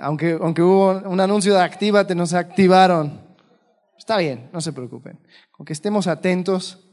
[0.00, 3.20] Aunque, aunque hubo un anuncio de actívate, no se activaron.
[3.96, 5.18] Está bien, no se preocupen.
[5.50, 6.88] Con que estemos atentos,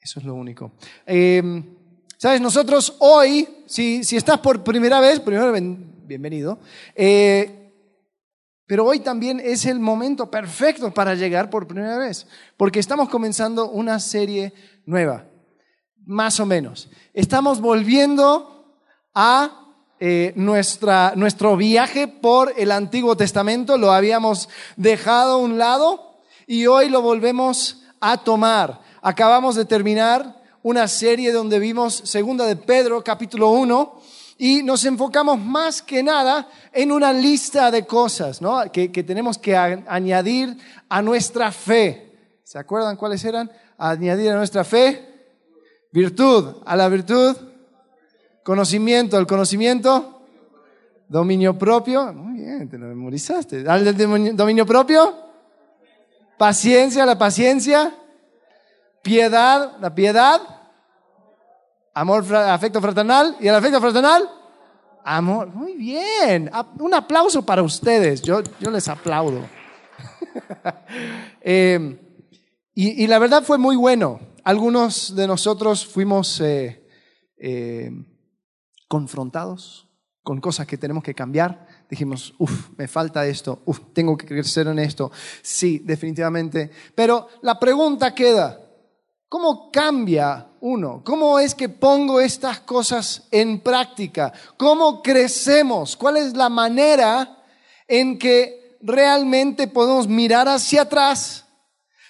[0.00, 0.72] eso es lo único.
[1.06, 1.74] Eh,
[2.18, 5.52] Sabes, nosotros hoy, si, si, estás por primera vez, primero
[6.04, 6.58] bienvenido,
[6.96, 7.72] eh,
[8.66, 12.26] pero hoy también es el momento perfecto para llegar por primera vez,
[12.56, 14.52] porque estamos comenzando una serie
[14.84, 15.28] nueva,
[16.06, 16.90] más o menos.
[17.14, 18.82] Estamos volviendo
[19.14, 19.67] a
[20.00, 26.66] eh, nuestra, nuestro viaje por el Antiguo Testamento, lo habíamos dejado a un lado y
[26.66, 28.80] hoy lo volvemos a tomar.
[29.02, 34.00] Acabamos de terminar una serie donde vimos Segunda de Pedro, capítulo 1,
[34.38, 38.70] y nos enfocamos más que nada en una lista de cosas ¿no?
[38.70, 40.56] que, que tenemos que añadir
[40.88, 42.12] a nuestra fe.
[42.44, 43.50] ¿Se acuerdan cuáles eran?
[43.76, 45.08] Añadir a nuestra fe
[45.90, 47.36] virtud, a la virtud
[48.48, 50.22] Conocimiento, el conocimiento,
[51.06, 53.68] dominio propio, muy bien, te lo memorizaste.
[53.68, 53.94] ¿Al
[54.34, 55.14] dominio propio?
[56.38, 57.94] Paciencia, la paciencia,
[59.02, 60.40] piedad, la piedad,
[61.92, 64.26] amor, afecto fraternal y el afecto fraternal,
[65.04, 65.48] amor.
[65.48, 69.42] Muy bien, un aplauso para ustedes, yo, yo les aplaudo.
[71.42, 72.00] eh,
[72.74, 74.20] y, y, la verdad fue muy bueno.
[74.42, 76.82] Algunos de nosotros fuimos eh,
[77.36, 77.90] eh,
[78.88, 79.86] confrontados
[80.22, 84.66] con cosas que tenemos que cambiar, dijimos, uff, me falta esto, uff, tengo que crecer
[84.66, 85.10] en esto.
[85.40, 86.70] Sí, definitivamente.
[86.94, 88.60] Pero la pregunta queda,
[89.28, 91.02] ¿cómo cambia uno?
[91.04, 94.32] ¿Cómo es que pongo estas cosas en práctica?
[94.56, 95.96] ¿Cómo crecemos?
[95.96, 97.38] ¿Cuál es la manera
[97.86, 101.46] en que realmente podemos mirar hacia atrás,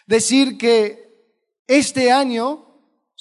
[0.06, 1.08] decir que
[1.66, 2.67] este año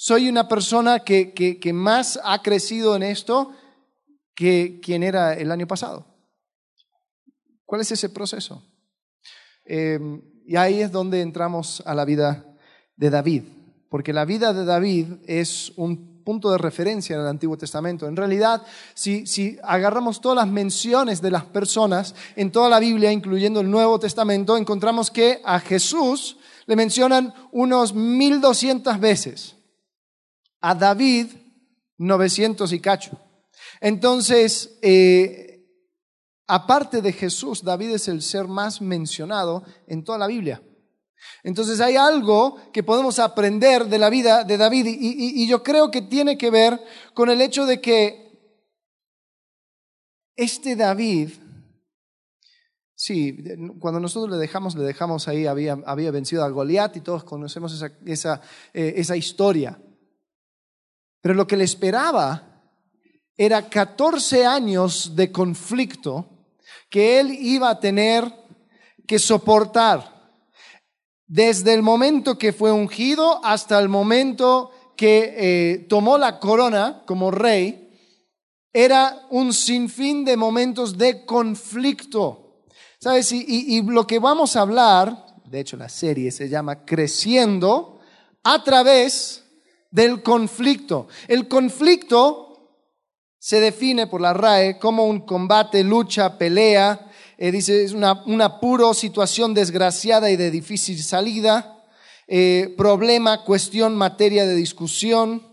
[0.00, 3.50] soy una persona que, que, más ha crecido en esto
[4.32, 6.06] que quien era el año pasado.
[7.66, 8.62] ¿Cuál es ese proceso?
[9.64, 12.46] Em, y ahí es donde entramos a la vida
[12.94, 13.42] de David,
[13.88, 18.06] porque la vida de David es un punto de referencia en el Antiguo Testamento.
[18.06, 18.62] En realidad,
[18.94, 23.70] si, si agarramos todas las menciones de las personas en toda la Biblia, incluyendo el
[23.70, 29.57] Nuevo Testamento, encontramos que a Jesús le mencionan unos 1200 veces
[30.60, 31.26] a David
[31.98, 33.20] 900 y cacho.
[33.80, 35.66] Entonces, eh,
[36.46, 40.62] aparte de Jesús, David es el ser más mencionado en toda la Biblia.
[41.42, 46.02] Entonces hay algo que podemos aprender de la vida de David y, yo creo que
[46.02, 46.80] tiene que ver
[47.12, 48.28] con el hecho de que
[50.36, 51.30] este David,
[53.00, 53.44] Sí,
[53.78, 57.72] cuando nosotros le dejamos, le dejamos ahí, había, había vencido a Goliat y todos conocemos
[57.72, 58.40] esa, esa,
[58.74, 59.80] eh, esa historia.
[61.20, 62.48] Pero lo que le esperaba
[63.36, 66.28] era 14 años de conflicto
[66.90, 68.32] que él iba a tener
[69.06, 70.16] que soportar.
[71.26, 77.30] Desde el momento que fue ungido hasta el momento que eh, tomó la corona como
[77.30, 77.84] rey,
[78.72, 82.64] era un sinfín de momentos de conflicto.
[83.00, 83.30] ¿Sabes?
[83.32, 88.00] Y, y lo que vamos a hablar, de hecho la serie se llama Creciendo
[88.42, 89.44] a través
[89.90, 91.08] del conflicto.
[91.28, 92.48] El conflicto
[93.38, 97.10] se define por la RAE como un combate, lucha, pelea.
[97.38, 101.84] Eh, dice, es una, una puro situación desgraciada y de difícil salida.
[102.26, 105.46] Eh, problema, cuestión, materia de discusión.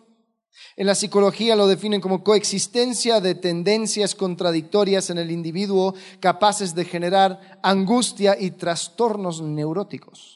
[0.78, 6.84] En la psicología lo definen como coexistencia de tendencias contradictorias en el individuo capaces de
[6.84, 10.34] generar angustia y trastornos neuróticos.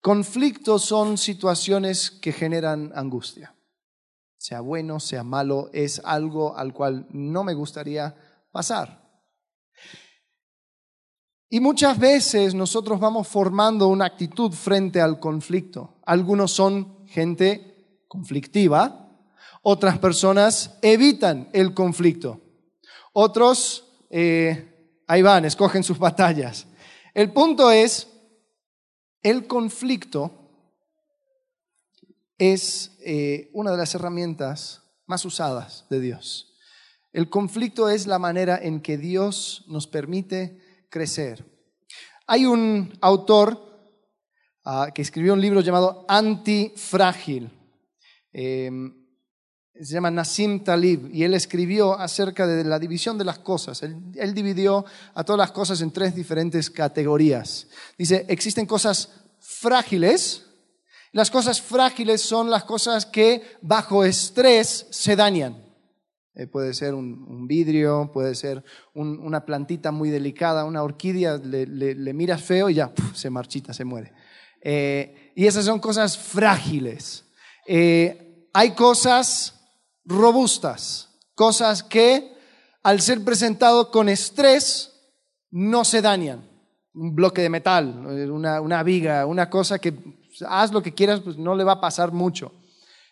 [0.00, 3.54] Conflictos son situaciones que generan angustia.
[4.36, 8.14] Sea bueno, sea malo, es algo al cual no me gustaría
[8.52, 9.06] pasar.
[11.48, 16.00] Y muchas veces nosotros vamos formando una actitud frente al conflicto.
[16.04, 19.08] Algunos son gente conflictiva,
[19.62, 22.40] otras personas evitan el conflicto,
[23.12, 26.66] otros eh, ahí van, escogen sus batallas.
[27.14, 28.08] El punto es
[29.26, 30.30] el conflicto
[32.38, 36.54] es eh, una de las herramientas más usadas de Dios.
[37.12, 41.44] El conflicto es la manera en que Dios nos permite crecer.
[42.28, 43.98] Hay un autor
[44.64, 47.50] ah, que escribió un libro llamado Antifrágil.
[48.32, 48.70] Eh,
[49.80, 53.82] se llama Nassim Talib, y él escribió acerca de la división de las cosas.
[53.82, 54.84] Él, dividió
[55.14, 57.66] a todas las cosas en tres diferentes categorías.
[57.98, 60.44] Dice, existen cosas frágiles.
[61.12, 65.64] Las cosas frágiles son las cosas que bajo estrés se dañan.
[66.34, 68.62] Eh, puede ser un, vidrio, puede ser
[68.94, 74.12] una plantita muy delicada, una orquídea, le, miras feo y ya se marchita, se muere.
[74.60, 77.24] Eh, y esas son cosas frágiles.
[77.66, 79.55] Eh, hay cosas
[80.06, 82.34] robustas, cosas que
[82.82, 84.92] al ser presentado con estrés
[85.50, 86.48] no se dañan.
[86.94, 89.92] Un bloque de metal, una, una viga, una cosa que
[90.48, 92.52] haz lo que quieras, pues no le va a pasar mucho.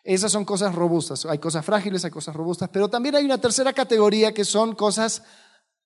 [0.02, 1.24] Esas son cosas robustas.
[1.26, 5.22] Hay cosas frágiles, hay cosas robustas, pero también hay una tercera categoría que son cosas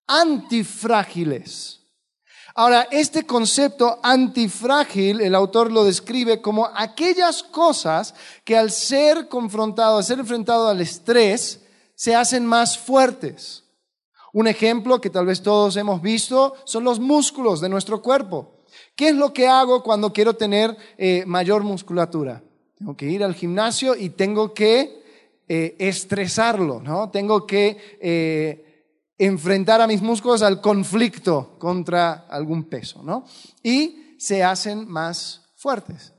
[0.07, 1.78] antifrágiles.
[2.59, 9.99] Ahora, este concepto antifrágil, el autor lo describe como aquellas cosas que al ser confrontado,
[9.99, 11.61] al ser enfrentado al estrés,
[11.95, 13.63] se hacen más fuertes.
[14.33, 18.57] Un ejemplo que tal vez todos hemos visto son los músculos de nuestro cuerpo.
[18.97, 22.43] ¿Qué es lo que hago cuando quiero tener eh, mayor musculatura?
[22.77, 25.05] Tengo que ir al gimnasio y tengo que
[25.49, 27.09] eh, estresarlo, ¿no?
[27.11, 28.68] Tengo que eh,
[29.19, 33.25] enfrentar a mis músculos al conflicto contra algún peso, ¿no?
[33.63, 36.13] Y se hacen más fuertes.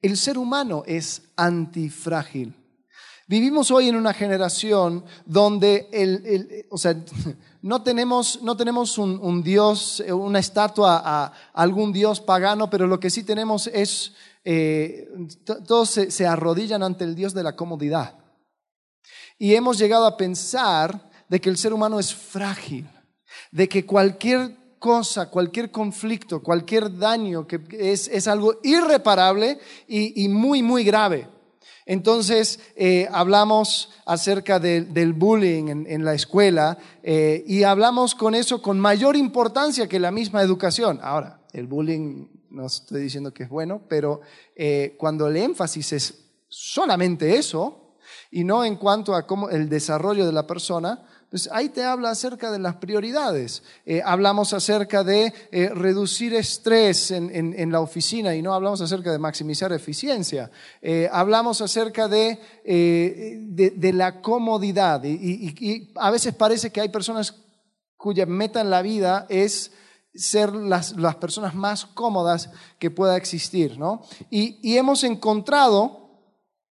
[0.00, 2.54] El ser humano es antifrágil.
[3.26, 6.94] Vivimos hoy en una generación donde el, o sea,
[7.62, 13.08] no tenemos, no tenemos un, dios, una estatua a, algún dios pagano, pero lo que
[13.08, 14.12] sí tenemos es
[14.44, 15.08] eh,
[15.66, 18.18] todos se, arrodillan ante el Dios de la comodidad.
[19.38, 22.88] Y hemos llegado a pensar de que el ser humano es frágil,
[23.50, 30.84] de que cualquier cosa, cualquier conflicto, cualquier daño que es, algo irreparable y, muy, muy
[30.84, 31.26] grave.
[31.86, 38.78] Entonces, eh, hablamos acerca del bullying en, la escuela eh, y hablamos con eso con
[38.78, 41.00] mayor importancia que la misma educación.
[41.02, 44.20] Ahora, el bullying no estoy diciendo que es bueno, pero
[44.54, 47.96] eh, cuando el énfasis es solamente eso
[48.30, 51.06] y no en cuanto a cómo el desarrollo de la persona,
[51.52, 53.62] ahí te habla acerca de las prioridades.
[53.86, 59.18] Eh, hablamos acerca de eh, reducir estrés en, la oficina y no hablamos acerca de
[59.18, 60.50] maximizar eficiencia.
[61.10, 62.38] hablamos acerca de,
[63.94, 67.34] la comodidad y a veces parece que hay personas
[67.96, 69.72] cuya meta en la vida es
[70.14, 74.02] ser las, las, personas más cómodas que pueda existir, ¿no?
[74.30, 76.04] Y, y hemos encontrado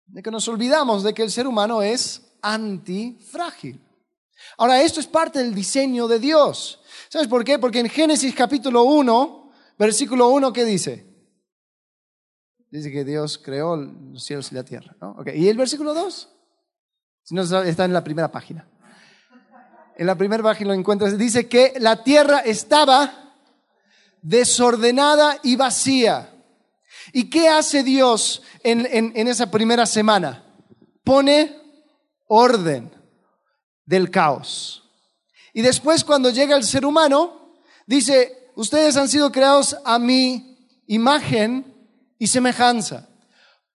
[0.06, 3.82] de que nos olvidamos de que el ser humano es antifrágil.
[4.58, 6.82] Ahora, esto es parte del diseño de Dios.
[7.10, 7.60] ¿Sabes por qué?
[7.60, 11.06] Porque en Génesis capítulo 1, versículo 1, ¿qué dice?
[12.72, 14.96] Dice que Dios creó los cielos y la tierra.
[15.00, 15.42] Okay.
[15.42, 16.30] ¿Y el versículo 2?
[17.24, 18.68] Si no, está en la primera página.
[19.98, 21.18] En la primera página lo encuentras.
[21.18, 23.34] Dice que la tierra estaba
[24.22, 26.32] desordenada y vacía.
[27.14, 30.44] ¿Y qué hace Dios en, esa primera semana?
[31.04, 31.56] Pone
[32.28, 32.92] orden
[33.86, 34.84] del caos.
[35.54, 37.52] Y después cuando llega el ser humano,
[37.86, 41.74] dice, ustedes han sido creados a mi imagen
[42.20, 43.08] y semejanza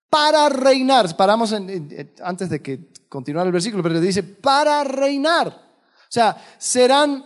[0.09, 1.17] para reinar.
[1.17, 5.49] Paramos antes de que continuara el versículo, pero dice, para reinar.
[5.49, 7.25] O sea, serán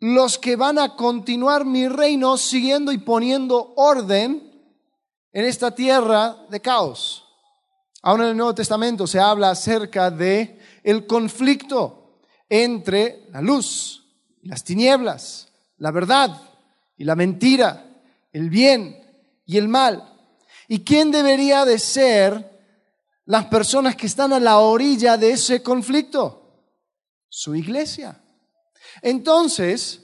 [0.00, 4.52] los que van a continuar mi reino siguiendo y poniendo orden
[5.32, 7.24] en esta tierra de caos.
[8.02, 14.04] Ahora en el Nuevo Testamento se habla acerca de el conflicto entre la luz
[14.42, 15.48] y las tinieblas,
[15.78, 16.40] la verdad
[16.96, 17.84] y la mentira,
[18.32, 19.02] el bien
[19.46, 20.12] y el mal.
[20.68, 22.52] ¿Y quién debería de ser
[23.24, 26.42] las personas que están a la orilla de ese conflicto?
[27.28, 28.20] Su iglesia.
[29.02, 30.02] Entonces,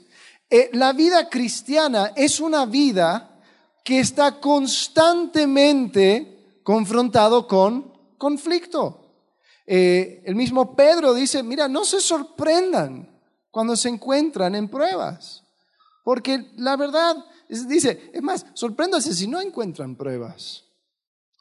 [0.48, 3.40] eh, la vida cristiana es una vida
[3.84, 8.99] que está constantemente confrontado con conflicto.
[9.72, 13.08] Eh, el mismo Pedro dice, mira, no se sorprendan
[13.52, 15.44] cuando se encuentran en pruebas,
[16.02, 17.14] porque la verdad,
[17.68, 20.64] dice, es más, sorpréndase si no encuentran pruebas.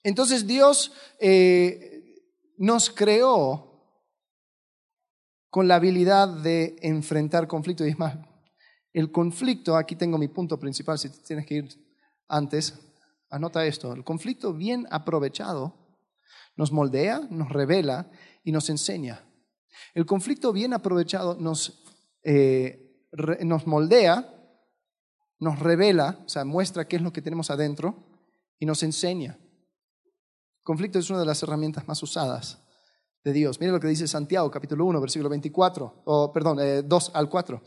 [0.03, 2.21] Entonces Dios eh,
[2.59, 3.97] nos creó
[5.49, 7.83] con la habilidad de enfrentar conflicto.
[7.83, 8.15] Y es más,
[8.93, 11.67] el conflicto, aquí tengo mi punto principal, si tienes que ir
[12.27, 12.75] antes,
[13.31, 15.78] anota esto, el conflicto bien aprovechado
[16.59, 18.11] nos moldea, nos revela
[18.43, 19.23] y nos enseña.
[19.93, 21.85] El conflicto bien aprovechado nos,
[22.21, 23.07] eh,
[23.45, 24.29] nos moldea,
[25.39, 27.95] nos revela, o sea, muestra qué es lo que tenemos adentro
[28.59, 29.39] y nos enseña.
[29.39, 32.61] El conflicto es una de las herramientas más usadas
[33.23, 33.57] de Dios.
[33.61, 37.63] Mira lo que dice Santiago, capítulo 1, versículo 24, o perdón, 2 eh, al 4.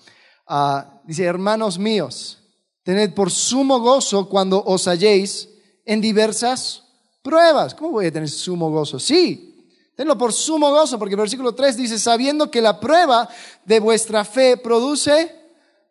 [0.49, 2.45] Ah, dice, hermanos míos,
[2.83, 5.49] tened por sumo gozo cuando os halléis
[5.87, 6.82] en diversas
[7.23, 7.75] pruebas.
[7.75, 8.99] ¿Cómo voy a tener sumo gozo?
[8.99, 9.53] Sí,
[9.95, 13.29] Tenlo por sumo gozo, porque el versículo 3 dice, sabiendo que la prueba
[13.65, 15.43] de vuestra fe produce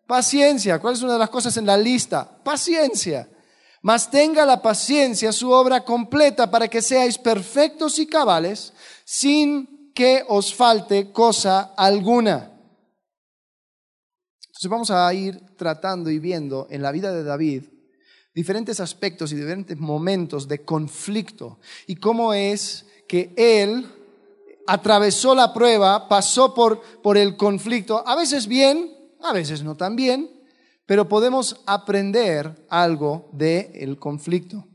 [0.08, 0.80] paciencia.
[0.80, 2.30] ¿Cuál es una de las cosas en la lista?
[2.44, 3.30] Paciencia.
[3.84, 8.74] Mas tenga la paciencia su obra completa para que seáis perfectos y cabales
[9.06, 12.52] sin que os falte cosa alguna.
[14.48, 17.66] Entonces vamos a ir tratando y viendo en la vida de David
[18.34, 23.86] diferentes aspectos y diferentes momentos de conflicto y cómo es que él
[24.68, 29.96] atravesó la prueba, pasó por, por el conflicto, a veces bien, a veces no tan
[29.96, 30.30] bien,
[30.86, 34.66] pero podemos aprender algo del conflicto.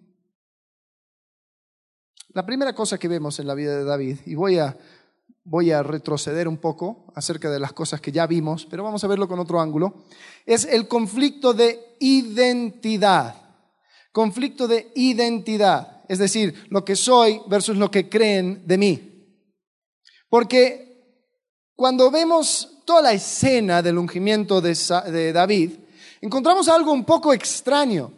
[2.29, 4.77] La primera cosa que vemos en la vida de David, y voy a,
[5.45, 9.07] voy a retroceder un poco acerca de las cosas que ya vimos, pero vamos a
[9.07, 10.05] verlo con otro ángulo,
[10.45, 13.46] es el conflicto de identidad.
[14.17, 19.27] Conflicto de identidad, es decir, lo que soy versus lo que creen de mí.
[20.31, 21.21] Porque
[21.75, 25.73] cuando vemos toda la escena del ungimiento de, David,
[26.23, 28.11] encontramos algo un poco extraño.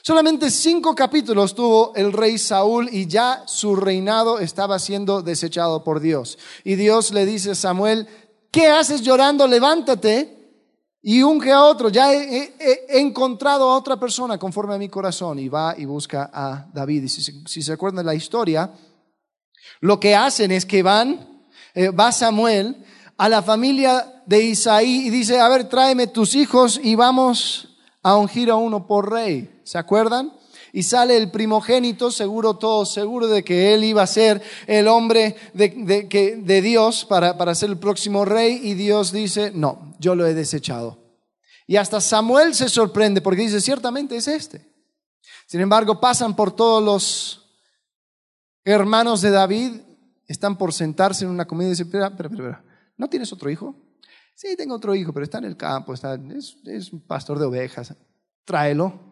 [0.00, 6.00] Solamente cinco capítulos tuvo el rey Saúl y ya su reinado estaba siendo desechado por
[6.00, 6.38] Dios.
[6.64, 8.08] Y Dios le dice a Samuel,
[8.50, 9.46] ¿qué haces llorando?
[9.46, 10.41] Levántate
[11.02, 11.88] y unge a otro.
[11.88, 12.54] Ya he,
[13.00, 17.04] encontrado a otra persona conforme a mi corazón y va y busca a David.
[17.04, 18.72] Y si, se acuerdan de la historia,
[19.80, 21.44] lo que hacen es que van,
[21.74, 22.84] eh, va Samuel
[23.18, 28.16] a la familia de Isaí y dice, a ver, tráeme tus hijos y vamos a
[28.16, 29.60] ungir a uno por rey.
[29.64, 30.32] ¿Se acuerdan?
[30.72, 35.36] Y sale el primogénito, seguro todo, seguro de que él iba a ser el hombre
[35.52, 35.68] de,
[36.42, 40.32] de Dios para, para ser el próximo rey, y Dios dice, no, yo lo he
[40.32, 40.98] desechado.
[41.66, 44.66] Y hasta Samuel se sorprende porque dice, ciertamente es este.
[45.46, 47.60] Sin embargo, pasan por todos los
[48.64, 49.72] hermanos de David,
[50.26, 52.64] están por sentarse en una comida y dicen, espera, espera, espera,
[52.96, 53.76] ¿no tienes otro hijo?
[54.34, 57.44] Sí, tengo otro hijo, pero está en el campo, está, es, es un pastor de
[57.44, 57.94] ovejas.
[58.44, 59.11] Tráelo.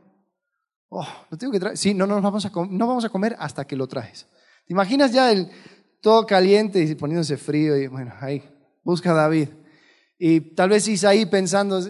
[0.90, 1.06] Oh,
[1.38, 1.76] tengo que traer.
[1.76, 4.26] Sí, no, no, vamos a no vamos a comer hasta que lo traes.
[4.66, 5.48] ¿Te imaginas ya el
[6.00, 7.76] todo caliente y poniéndose frío?
[7.76, 8.42] Y bueno, ahí,
[8.82, 9.48] busca a David.
[10.18, 11.80] Y tal vez Isaí pensando,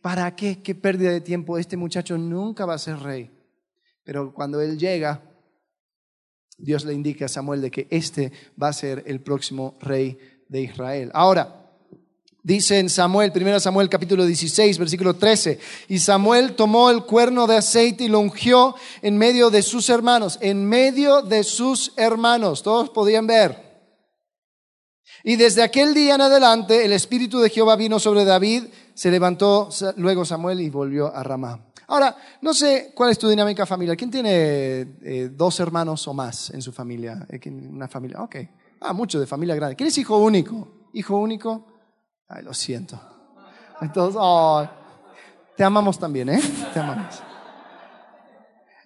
[0.00, 0.62] ¿para qué?
[0.62, 1.58] ¿Qué pérdida de tiempo?
[1.58, 3.30] Este muchacho nunca va a ser rey.
[4.02, 5.22] Pero cuando él llega,
[6.58, 10.62] Dios le indica a Samuel de que este va a ser el próximo rey de
[10.62, 11.10] Israel.
[11.12, 11.61] Ahora,
[12.44, 17.56] Dice en Samuel, 1 Samuel capítulo 16, versículo 13, y Samuel tomó el cuerno de
[17.56, 22.90] aceite y lo ungió en medio de sus hermanos, en medio de sus hermanos, todos
[22.90, 23.70] podían ver.
[25.22, 29.68] Y desde aquel día en adelante el Espíritu de Jehová vino sobre David, se levantó
[29.94, 31.64] luego Samuel y volvió a Ramá.
[31.86, 33.96] Ahora, no sé cuál es tu dinámica familiar.
[33.96, 37.24] ¿Quién tiene eh, dos hermanos o más en su familia?
[37.28, 38.36] Eh, una familia, ok.
[38.80, 39.76] Ah, mucho de familia grande.
[39.76, 40.88] ¿Quién es hijo único?
[40.92, 41.71] ¿Hijo único?
[42.28, 43.00] Ay, lo siento.
[43.80, 44.20] Entonces,
[45.56, 46.40] te amamos también, ¿eh?
[46.72, 47.22] Te amamos.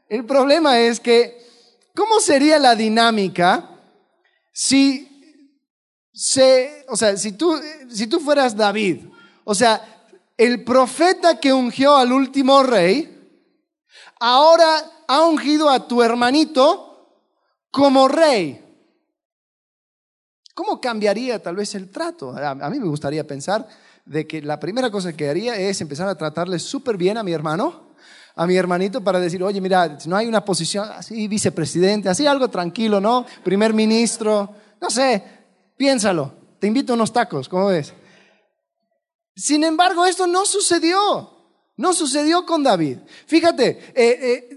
[0.09, 1.47] El problema es que,
[1.95, 3.71] ¿cómo sería la dinámica
[4.53, 5.07] si
[6.13, 9.05] se, o sea, si tú, si tú fueras David,
[9.45, 9.83] o sea,
[10.37, 13.13] el profeta que ungió al último rey,
[14.19, 17.23] ahora ha ungido a tu hermanito
[17.71, 18.66] como rey.
[20.57, 22.35] ¿Cómo cambiaría tal vez el trato?
[22.35, 23.69] A, mí me gustaría pensar
[24.07, 27.33] de que la primera cosa que haría es empezar a tratarle súper bien a mi
[27.33, 27.89] hermano,
[28.35, 32.49] a mi hermanito para decir, oye, mira, no hay una posición así, vicepresidente, así algo
[32.49, 33.27] tranquilo, ¿no?
[33.45, 34.49] Primer ministro,
[34.81, 35.23] no sé,
[35.77, 37.93] piénsalo, te invito a unos tacos, ¿cómo ves?
[39.35, 41.37] Sin embargo, esto no sucedió,
[41.77, 43.01] no sucedió con David.
[43.27, 44.56] Fíjate, eh, eh,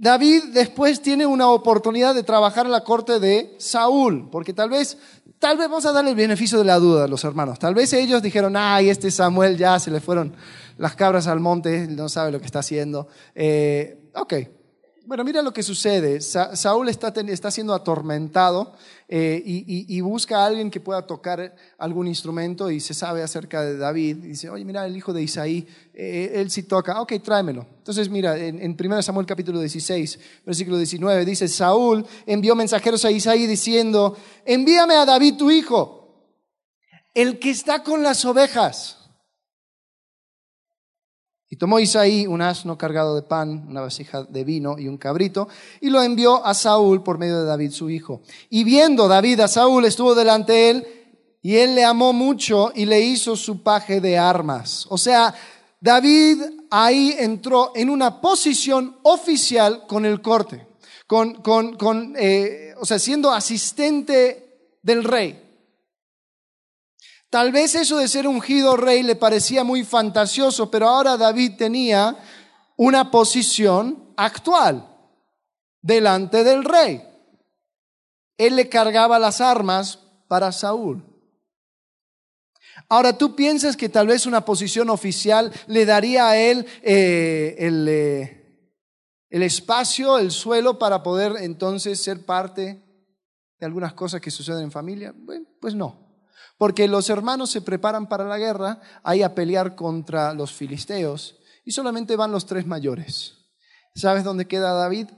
[0.00, 4.96] David después tiene una oportunidad de trabajar en la corte de Saúl, porque tal vez,
[5.40, 7.58] tal vez vamos a darle el beneficio de la duda a los hermanos.
[7.58, 10.36] Tal vez ellos dijeron, ay, este Samuel ya se le fueron
[10.76, 13.08] las cabras al monte, no sabe lo que está haciendo.
[13.34, 13.98] Eh,
[15.08, 16.20] bueno, mira lo que sucede.
[16.20, 18.74] Saúl está, está siendo atormentado
[19.08, 23.78] eh, y, busca a alguien que pueda tocar algún instrumento y se sabe acerca de
[23.78, 24.18] David.
[24.18, 27.00] Y dice, oye, mira, el hijo de Isaí, eh, él sí toca.
[27.00, 27.66] Ok, tráemelo.
[27.78, 33.10] Entonces, mira, en, en 1 Samuel capítulo 16, versículo 19, dice, Saúl envió mensajeros a
[33.10, 36.34] Isaí diciendo, envíame a David tu hijo,
[37.14, 38.97] el que está con las ovejas.
[41.50, 45.48] Y tomó Isaí un asno cargado de pan, una vasija de vino y un cabrito,
[45.80, 48.20] y lo envió a Saúl por medio de David su hijo.
[48.50, 50.86] Y viendo David a Saúl, estuvo delante de él,
[51.40, 54.86] y él le amó mucho y le hizo su paje de armas.
[54.90, 55.34] O sea,
[55.80, 60.66] David ahí entró en una posición oficial con el corte,
[61.06, 65.47] con, con, con eh, o sea, siendo asistente del rey.
[67.30, 72.16] Tal vez eso de ser ungido rey le parecía muy fantasioso, pero ahora David tenía
[72.76, 74.88] una posición actual
[75.82, 77.02] delante del rey.
[78.38, 81.04] Él le cargaba las armas para Saúl.
[82.88, 87.86] Ahora, ¿tú piensas que tal vez una posición oficial le daría a él eh, el,
[87.88, 88.72] eh,
[89.28, 92.82] el espacio, el suelo para poder entonces ser parte
[93.58, 95.12] de algunas cosas que suceden en familia?
[95.14, 96.07] Bueno, pues no.
[96.58, 101.72] Porque los hermanos se preparan para la guerra, ahí a pelear contra los filisteos, y
[101.72, 103.34] solamente van los tres mayores.
[103.94, 105.08] ¿Sabes dónde queda David?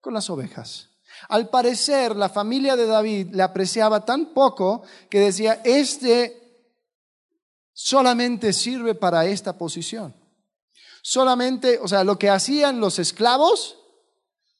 [0.00, 0.88] Con las ovejas.
[1.28, 6.36] Al parecer, la familia de David le apreciaba tan poco que decía, este
[7.72, 10.14] solamente sirve para esta posición.
[11.02, 13.78] Solamente, o sea, lo que hacían los esclavos,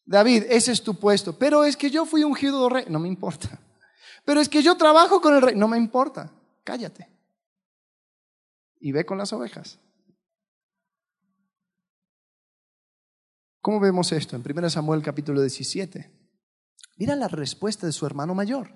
[0.05, 1.39] David, ese es tu puesto.
[1.39, 3.61] Pero es que yo fui ungido rey, no me importa.
[4.25, 5.55] Pero es que yo trabajo con el rey.
[5.55, 6.31] No me importa.
[6.65, 7.09] Cállate.
[8.81, 9.79] Y ve con las ovejas.
[13.61, 14.37] ¿Cómo vemos esto?
[14.37, 16.11] En 1 Samuel capítulo 17.
[16.97, 18.73] Mira la respuesta de su hermano mayor.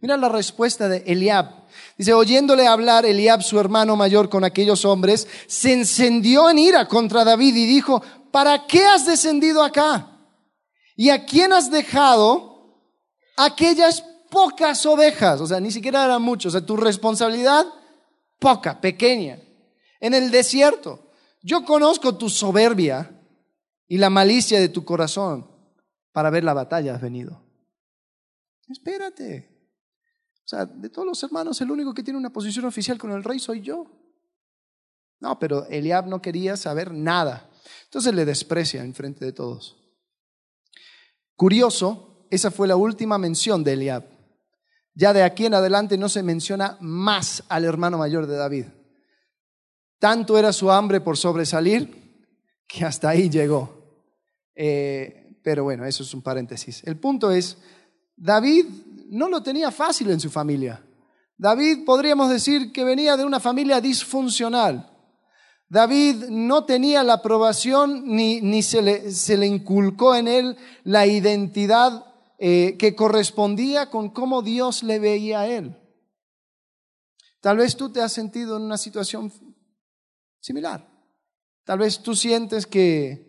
[0.00, 1.66] Mira la respuesta de Eliab.
[1.96, 7.24] Dice, oyéndole hablar Eliab, su hermano mayor, con aquellos hombres, se encendió en ira contra
[7.24, 10.18] David y dijo, ¿para qué has descendido acá?
[10.96, 12.82] ¿Y a quién has dejado
[13.36, 17.66] aquellas pocas ovejas, o sea, ni siquiera eran muchos, o sea, tu responsabilidad
[18.38, 19.38] poca, pequeña,
[20.00, 21.10] en el desierto.
[21.42, 23.10] Yo conozco tu soberbia
[23.86, 25.50] y la malicia de tu corazón
[26.12, 27.42] para ver la batalla has venido.
[28.68, 29.48] Espérate.
[30.44, 33.24] O sea, de todos los hermanos, el único que tiene una posición oficial con el
[33.24, 33.86] rey soy yo.
[35.20, 37.50] No, pero Eliab no quería saber nada.
[37.84, 39.76] Entonces le desprecia en frente de todos.
[41.34, 44.17] Curioso, esa fue la última mención de Eliab.
[44.98, 48.64] Ya de aquí en adelante no se menciona más al hermano mayor de David.
[50.00, 52.26] Tanto era su hambre por sobresalir
[52.66, 54.02] que hasta ahí llegó.
[54.56, 56.82] Eh, pero bueno, eso es un paréntesis.
[56.84, 57.58] El punto es,
[58.16, 58.66] David
[59.10, 60.84] no lo tenía fácil en su familia.
[61.36, 64.90] David podríamos decir que venía de una familia disfuncional.
[65.68, 71.06] David no tenía la aprobación ni, ni se, le, se le inculcó en él la
[71.06, 72.07] identidad
[72.38, 75.76] eh, que correspondía con cómo Dios le veía a él.
[77.40, 79.32] Tal vez tú te has sentido en una situación
[80.40, 80.88] similar.
[81.64, 83.28] Tal vez tú sientes que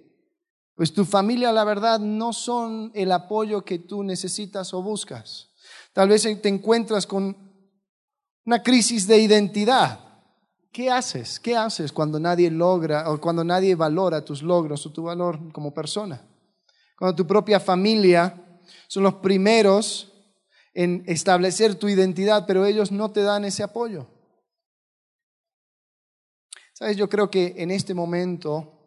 [0.75, 5.49] pues tu familia la verdad no son el apoyo que tú necesitas o buscas.
[5.91, 7.35] Tal vez te encuentras con
[8.45, 9.99] una crisis de identidad.
[10.71, 11.39] ¿Qué haces?
[11.39, 15.73] ¿Qué haces cuando nadie logra o cuando nadie valora tus logros o tu valor como
[15.73, 16.25] persona?
[16.97, 18.48] Cuando tu propia familia
[18.87, 20.13] son los primeros
[20.73, 24.07] en establecer tu identidad, pero ellos no te dan ese apoyo.
[26.73, 28.79] Sabes, yo creo que en este momento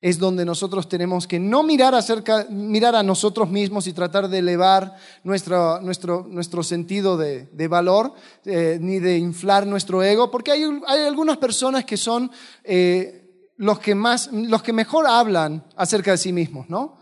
[0.00, 4.38] es donde nosotros tenemos que no mirar, acerca, mirar a nosotros mismos y tratar de
[4.38, 4.94] elevar
[5.24, 10.62] nuestro, nuestro, nuestro sentido de, de valor, eh, ni de inflar nuestro ego, porque hay,
[10.86, 12.30] hay algunas personas que son
[12.62, 16.97] eh, los, que más, los que mejor hablan acerca de sí mismos, ¿no?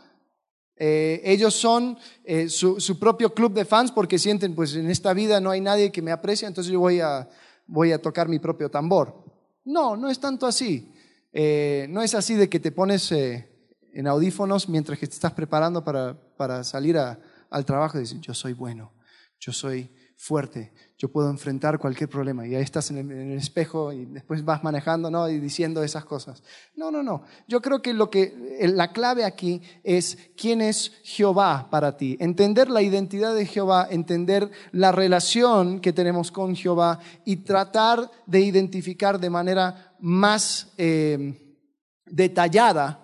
[0.79, 5.41] Eh, ellos son eh, su, propio club de fans porque sienten, pues en esta vida
[5.41, 7.29] no hay nadie que me aprecie, entonces yo voy a,
[7.67, 9.25] voy a tocar mi propio tambor.
[9.65, 10.93] No, no es tanto así.
[11.33, 15.83] Eh, no es así de que te pones en audífonos mientras que te estás preparando
[15.83, 18.93] para, para salir al trabajo y dices, yo soy bueno,
[19.39, 22.47] yo soy fuerte, yo puedo enfrentar cualquier problema.
[22.47, 25.29] Y ahí estás en el, espejo y después vas manejando ¿no?
[25.29, 26.43] y diciendo esas cosas.
[26.75, 27.23] No, no, no.
[27.47, 32.17] Yo creo que, lo que la clave aquí es quién es Jehová para ti.
[32.19, 38.41] Entender la identidad de Jehová, entender la relación que tenemos con Jehová y tratar de
[38.41, 41.59] identificar de manera más eh,
[42.07, 43.03] detallada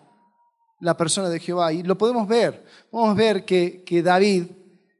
[0.80, 1.74] la persona de Jehová.
[1.74, 2.64] Y lo podemos ver.
[2.90, 4.46] Podemos ver que, que David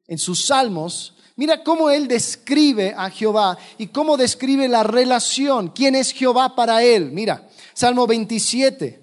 [0.07, 5.95] en sus salmos Mira cómo él describe a Jehová y cómo describe la relación, quién
[5.95, 7.11] es Jehová para él.
[7.11, 9.01] Mira, Salmo 27.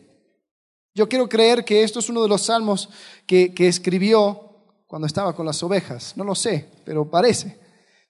[0.93, 2.89] Yo quiero creer que esto es uno de los salmos
[3.25, 4.49] que, que escribió
[4.85, 6.13] cuando estaba con las ovejas.
[6.15, 7.57] No lo sé, pero parece.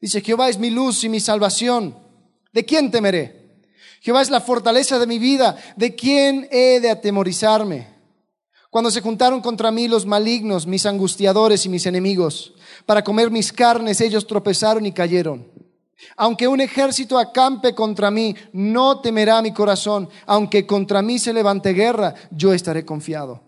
[0.01, 1.95] Dice, Jehová es mi luz y mi salvación.
[2.53, 3.39] ¿De quién temeré?
[4.01, 5.57] Jehová es la fortaleza de mi vida.
[5.75, 7.87] ¿De quién he de atemorizarme?
[8.69, 12.53] Cuando se juntaron contra mí los malignos, mis angustiadores y mis enemigos,
[12.85, 15.47] para comer mis carnes, ellos tropezaron y cayeron.
[16.15, 20.07] Aunque un ejército acampe contra mí, no temerá mi corazón.
[20.27, 23.43] Aunque contra mí se levante guerra, yo estaré confiado.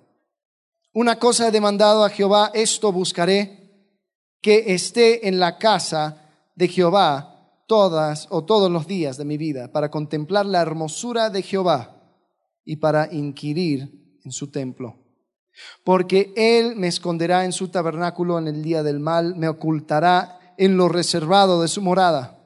[0.93, 3.61] Una cosa he demandado a Jehová, esto buscaré,
[4.41, 9.71] que esté en la casa de Jehová todas o todos los días de mi vida,
[9.71, 12.01] para contemplar la hermosura de Jehová
[12.65, 15.00] y para inquirir en su templo.
[15.83, 20.77] Porque Él me esconderá en su tabernáculo en el día del mal, me ocultará en
[20.77, 22.37] lo reservado de su morada.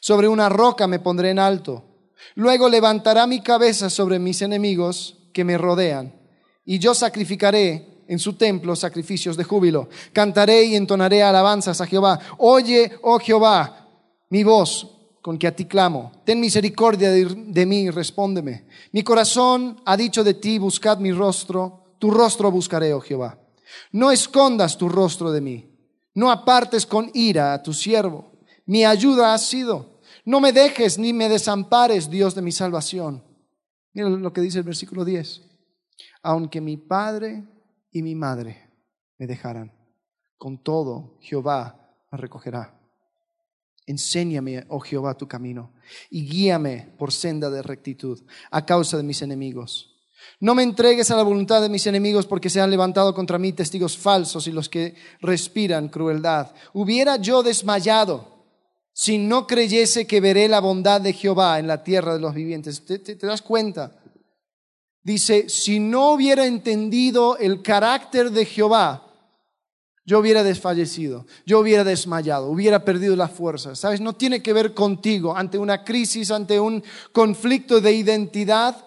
[0.00, 1.84] Sobre una roca me pondré en alto.
[2.34, 6.12] Luego levantará mi cabeza sobre mis enemigos que me rodean
[6.66, 9.88] y yo sacrificaré en su templo sacrificios de júbilo.
[10.12, 12.18] Cantaré y entonaré alabanzas a Jehová.
[12.38, 13.88] Oye, oh Jehová,
[14.28, 16.12] mi voz con que a ti clamo.
[16.24, 18.66] Ten misericordia de, mí y respóndeme.
[18.92, 21.85] Mi corazón ha dicho de ti, buscad mi rostro.
[21.98, 23.38] Tu rostro buscaré, oh Jehová.
[23.92, 25.70] No escondas tu rostro de mí.
[26.14, 28.32] No apartes con ira a tu siervo.
[28.64, 30.00] Mi ayuda ha sido.
[30.24, 33.22] No me dejes ni me desampares, Dios de mi salvación.
[33.92, 35.46] Mira lo que dice el versículo 10
[36.26, 37.46] aunque mi padre
[37.92, 38.68] y mi madre
[39.16, 39.72] me dejaran,
[40.36, 42.80] con todo Jehová me recogerá.
[43.86, 45.72] Enséñame, oh Jehová, tu camino
[46.10, 49.95] y guíame por senda de rectitud a causa de mis enemigos.
[50.38, 53.52] No me entregues a la voluntad de mis enemigos porque se han levantado contra mí
[53.52, 56.52] testigos falsos y los que respiran crueldad.
[56.74, 58.36] Hubiera yo desmayado
[58.92, 62.84] si no creyese que veré la bondad de Jehová en la tierra de los vivientes.
[62.84, 63.92] ¿Te, das cuenta?
[65.02, 69.06] dice, si no hubiera entendido el carácter de Jehová,
[70.04, 73.74] yo hubiera desfallecido, yo hubiera desmayado, hubiera perdido la fuerza.
[73.74, 74.00] ¿Sabes?
[74.00, 78.84] No tiene que ver contigo ante una crisis, ante un conflicto de identidad,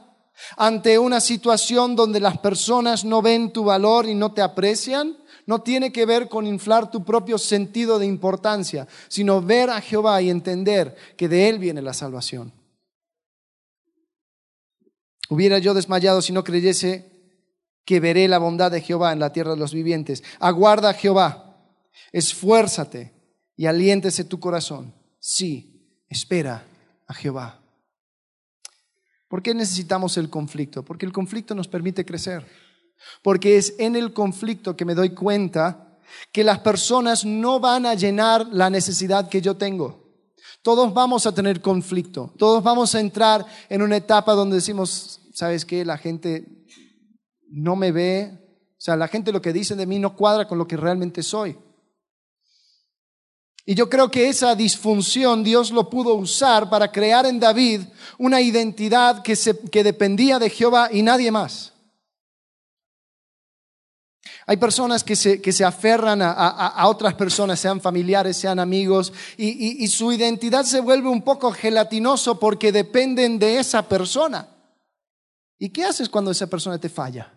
[0.58, 5.18] ante una situación donde las personas no ven tu valor y no te aprecian.
[5.46, 10.22] No tiene que ver con inflar tu propio sentido de importancia, sino ver a Jehová
[10.22, 12.54] y entender que de Él viene la salvación.
[15.30, 17.12] Hubiera yo desmayado si no creyese
[17.86, 20.24] que veré la bondad de Jehová en la tierra de los vivientes.
[20.40, 21.58] Aguarda a Jehová,
[22.12, 23.14] esfuérzate
[23.56, 24.94] y aliéntese tu corazón.
[25.20, 26.66] Sí, espera
[27.08, 27.59] a Jehová.
[29.30, 30.84] ¿Por qué necesitamos el conflicto?
[30.84, 32.46] Porque el conflicto nos permite crecer.
[33.22, 36.00] Porque es en el conflicto que me doy cuenta
[36.32, 40.10] que las personas no van a llenar la necesidad que yo tengo.
[40.64, 45.64] Todos vamos a tener conflicto, todos vamos a entrar en una etapa donde decimos, ¿sabes
[45.64, 45.86] qué?
[45.86, 46.66] La gente
[47.50, 48.32] no me ve,
[48.72, 51.24] o sea, la gente lo que dice de mí no cuadra con lo que realmente
[51.24, 51.56] soy.
[53.70, 57.82] Y yo creo que esa disfunción Dios lo pudo usar para crear en David
[58.18, 61.72] una identidad que, se, que dependía de Jehová y nadie más.
[64.48, 69.84] Hay personas que se, que se aferran a, otras personas, sean familiares, sean amigos, y,
[69.84, 74.48] y su identidad se vuelve un poco gelatinoso porque dependen de esa persona.
[75.60, 77.32] ¿Y qué haces cuando esa persona te falla?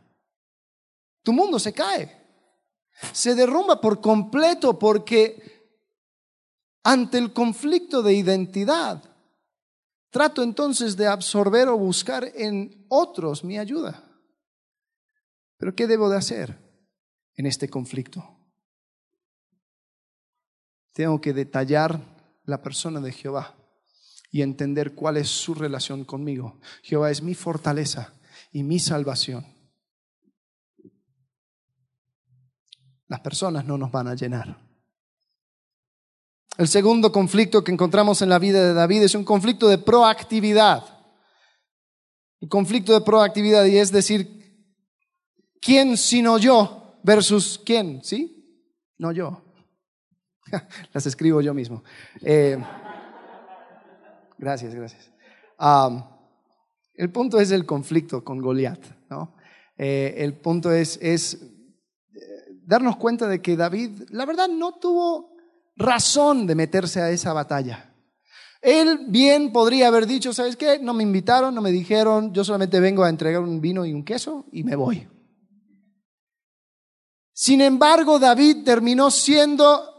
[1.23, 2.11] Tu mundo se cae,
[3.12, 5.52] se derrumba por completo porque
[6.83, 9.03] ante el conflicto de identidad,
[10.11, 14.05] trato entonces de absorber o buscar en otros mi ayuda.
[15.57, 16.62] Pero ¿qué debo de hacer?
[17.37, 18.38] en este conflicto.
[20.92, 22.01] Tengo que detallar
[22.45, 23.57] la persona de Jehová
[24.31, 26.61] y entender cuál es su relación conmigo.
[26.83, 28.14] Jehová es mi fortaleza
[28.53, 29.47] y mi salvación.
[33.07, 34.72] Las personas no nos van a llenar.
[36.59, 40.85] El segundo conflicto que encontramos en la vida de David es un conflicto de proactividad.
[42.41, 44.67] Un conflicto de proactividad y es decir,
[45.61, 48.61] ¿quién sino yo versus quién, ¿sí?
[48.99, 49.43] No yo.
[50.93, 51.83] Las escribo yo mismo.
[52.21, 52.59] Eh,
[54.37, 55.11] gracias, gracias.
[56.95, 59.37] el punto es el conflicto con Goliat, ¿no?
[59.79, 61.35] Eh, el punto es, es
[62.15, 62.21] eh,
[62.67, 65.32] darnos cuenta de que David, la verdad, no tuvo
[65.77, 67.93] razón de meterse a esa batalla.
[68.61, 70.79] Él bien podría haber dicho, ¿sabes qué?
[70.79, 74.05] No me invitaron, no me dijeron, yo solamente vengo a entregar un vino y un
[74.05, 75.09] queso y me voy.
[77.33, 79.93] Sin embargo, David terminó siendo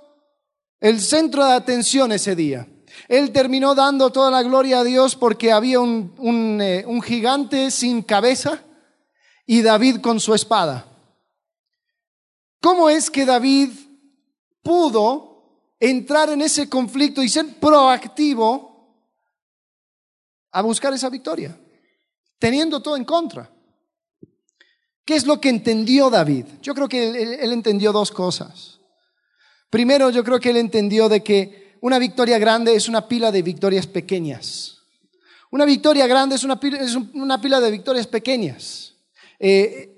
[0.79, 2.67] el centro de atención ese día.
[3.09, 8.63] Él terminó dando toda la gloria a Dios porque había un, eh, gigante sin cabeza
[9.45, 10.85] y David con su espada.
[12.61, 13.71] ¿Cómo es que David
[14.61, 15.32] pudo
[15.89, 18.95] entrar en ese conflicto y ser proactivo
[20.51, 21.59] a buscar esa victoria,
[22.39, 23.51] teniendo todo en contra?
[25.05, 26.45] ¿Qué es lo que entendió David?
[26.61, 28.79] Yo creo que él, entendió dos cosas.
[29.69, 33.41] Primero, yo creo que él entendió de que una victoria grande es una pila de
[33.41, 34.77] victorias pequeñas.
[35.51, 38.95] Una victoria grande es una pila, de victorias pequeñas.
[39.37, 39.92] Eh,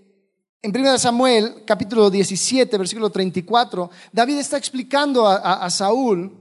[0.65, 6.36] En 1 Samuel, capítulo 17, versículo 34, David está explicando a, Saúl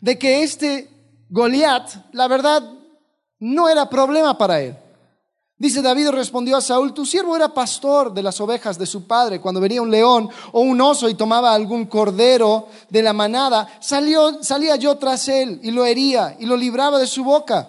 [0.00, 0.88] de que este
[1.28, 2.62] Goliat, la verdad,
[3.38, 4.78] no era problema para él.
[5.58, 9.42] Dice David respondió a Saúl, tu siervo era pastor de las ovejas de su padre.
[9.42, 14.76] Cuando venía un león o un oso y tomaba algún cordero de la manada, salía
[14.76, 17.68] yo tras él y lo hería y lo libraba de su boca.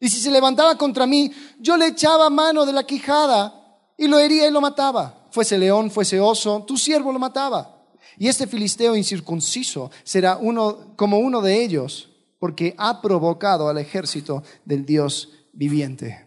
[0.00, 3.52] Y si se levantaba contra mí, yo le echaba mano de la quijada
[3.98, 5.16] y lo hería y lo mataba.
[5.38, 7.86] Fuese león, fuese oso, tu siervo lo mataba.
[8.18, 14.42] Y este filisteo incircunciso será uno como uno de ellos, porque ha provocado al ejército
[14.64, 16.26] del Dios viviente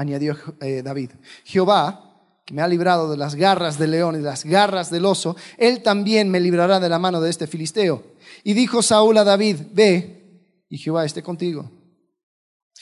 [0.00, 1.12] añadió eh, David.
[1.44, 5.06] Jehová, que me ha librado de las garras del león y de las garras del
[5.06, 8.02] oso, él también me librará de la mano de este filisteo.
[8.44, 11.70] Y dijo Saúl a David, ve, y Jehová esté contigo.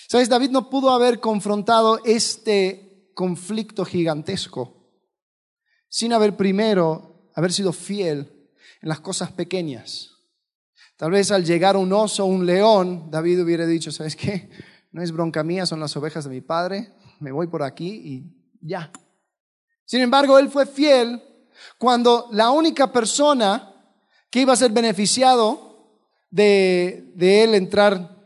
[0.08, 0.28] ¿Sabes?
[0.28, 4.77] David no pudo haber confrontado este conflicto gigantesco
[5.88, 10.10] sin haber primero haber sido fiel en las cosas pequeñas.
[10.96, 14.50] Tal vez al llegar un oso un león, David hubiera dicho, ¿sabes qué?
[14.90, 18.66] No es bronca mía, son las ovejas de mi padre, me voy por aquí y
[18.66, 18.90] ya.
[19.84, 21.22] Sin embargo, él fue fiel
[21.78, 23.74] cuando la única persona
[24.30, 28.16] que iba a ser beneficiado de, de él entrar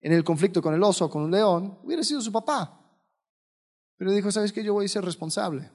[0.00, 2.80] en el conflicto con el oso o con un león hubiera sido su papá.
[3.96, 4.62] Pero dijo, ¿sabes qué?
[4.62, 5.70] Yo voy a ser responsable.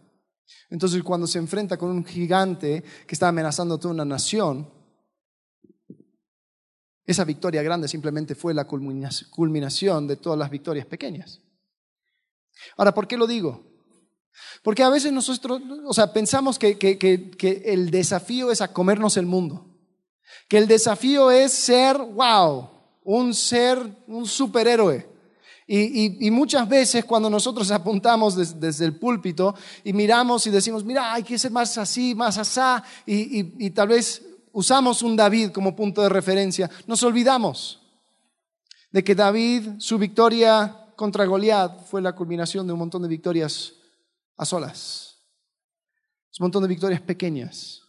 [0.69, 4.69] Entonces, cuando se enfrenta con un gigante que está amenazando a toda una nación,
[7.05, 11.41] esa victoria grande simplemente fue la culminación de todas las victorias pequeñas.
[12.77, 13.73] Ahora, ¿por qué lo digo?
[14.63, 19.69] Porque a veces nosotros, o sea, pensamos que, el desafío es a comernos el mundo.
[20.47, 22.69] Que el desafío es ser, wow,
[23.03, 25.12] un ser, un superhéroe.
[25.67, 31.23] Y, muchas veces cuando nosotros apuntamos desde el púlpito y miramos y decimos, mira, hay
[31.23, 34.21] que ser más así, más asá, y, y tal vez
[34.51, 37.81] usamos un David como punto de referencia, nos olvidamos
[38.91, 43.73] de que David, su victoria contra Goliat fue la culminación de un montón de victorias
[44.37, 45.17] a solas.
[46.39, 47.82] Un montón de victorias pequeñas.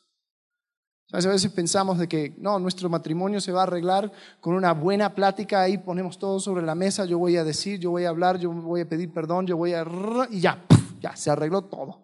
[1.14, 5.14] A veces pensamos de que no, nuestro matrimonio se va a arreglar con una buena
[5.14, 8.36] plática, ahí ponemos todo sobre la mesa, yo voy a decir, yo voy a hablar,
[8.40, 9.86] yo voy a pedir perdón, yo voy a...
[10.28, 10.64] y ya,
[11.00, 12.00] ya, se arregló todo.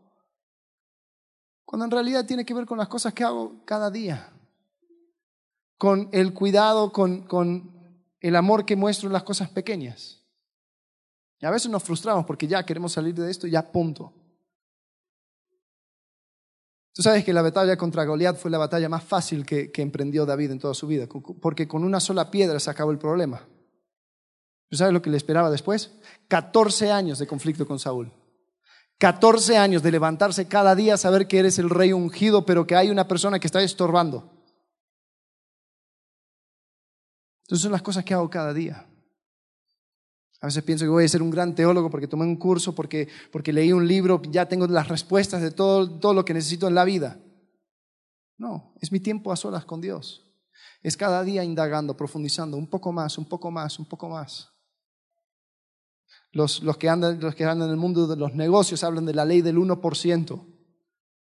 [1.65, 4.31] Cuando en realidad tiene que ver con las cosas que hago cada día,
[5.77, 7.69] con el cuidado, con, con
[8.21, 10.23] el amor que muestro en las cosas pequeñas.
[11.41, 14.13] Y a veces nos frustramos porque ya queremos salir de esto ya punto.
[16.93, 20.51] Tú sabes que la batalla contra Goliat fue la batalla más fácil que, emprendió David
[20.51, 21.07] en toda su vida,
[21.41, 23.47] porque con una sola piedra se acabó el problema.
[24.69, 25.93] ¿Tú sabes lo que le esperaba después?
[26.29, 28.13] 14 años de conflicto con Saúl.
[28.99, 32.91] 14 años de levantarse cada día, saber que eres el rey ungido, pero que hay
[32.91, 34.31] una persona que está estorbando.
[37.45, 38.90] Entonces son las cosas que hago cada día.
[40.41, 43.09] A veces pienso que voy a ser un gran teólogo porque tomé un curso, porque,
[43.31, 46.75] porque leí un libro, ya tengo las respuestas de todo, todo lo que necesito en
[46.75, 47.21] la vida.
[48.39, 50.27] No, es mi tiempo a solas con Dios.
[50.83, 54.49] Es cada día indagando, profundizando, un poco más, un poco más, un poco más.
[56.33, 59.13] Los, los, que, andan, los que andan en el mundo de los negocios hablan de
[59.13, 60.47] la ley del 1%.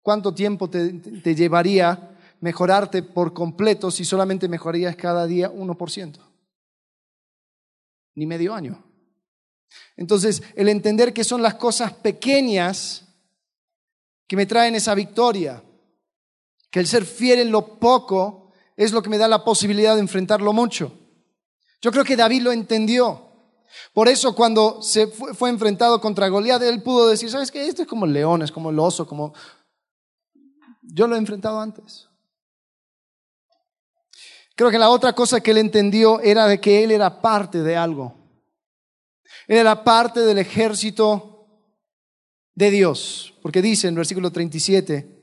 [0.00, 6.18] ¿Cuánto tiempo te, te llevaría mejorarte por completo si solamente mejorarías cada día 1%?
[8.14, 8.87] Ni medio año.
[9.96, 13.04] Entonces, el entender que son las cosas pequeñas
[14.26, 15.62] que me traen esa victoria,
[16.70, 20.00] que el ser fiel en lo poco es lo que me da la posibilidad de
[20.00, 20.92] enfrentarlo mucho.
[21.80, 23.24] Yo creo que David lo entendió.
[23.92, 27.66] Por eso cuando se fue, enfrentado contra Goliat, él pudo decir, ¿sabes qué?
[27.66, 29.34] Esto es como el león, es como el oso, como...
[30.82, 32.08] Yo lo he enfrentado antes.
[34.54, 37.76] Creo que la otra cosa que él entendió era de que él era parte de
[37.76, 38.17] algo
[39.48, 41.46] era parte del ejército
[42.54, 45.18] de Dios, porque dice en versículo 37,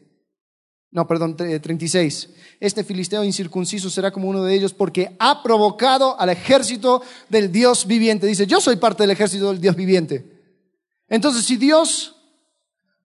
[0.92, 6.30] no, perdón, 36, este filisteo incircunciso será como uno de ellos porque ha provocado al
[6.30, 8.26] ejército del Dios viviente.
[8.26, 10.26] Dice, yo soy parte del ejército del Dios viviente.
[11.10, 12.16] Entonces, si Dios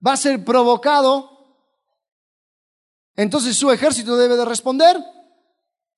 [0.06, 1.30] va a ser provocado,
[3.16, 4.96] entonces su ejército debe de responder.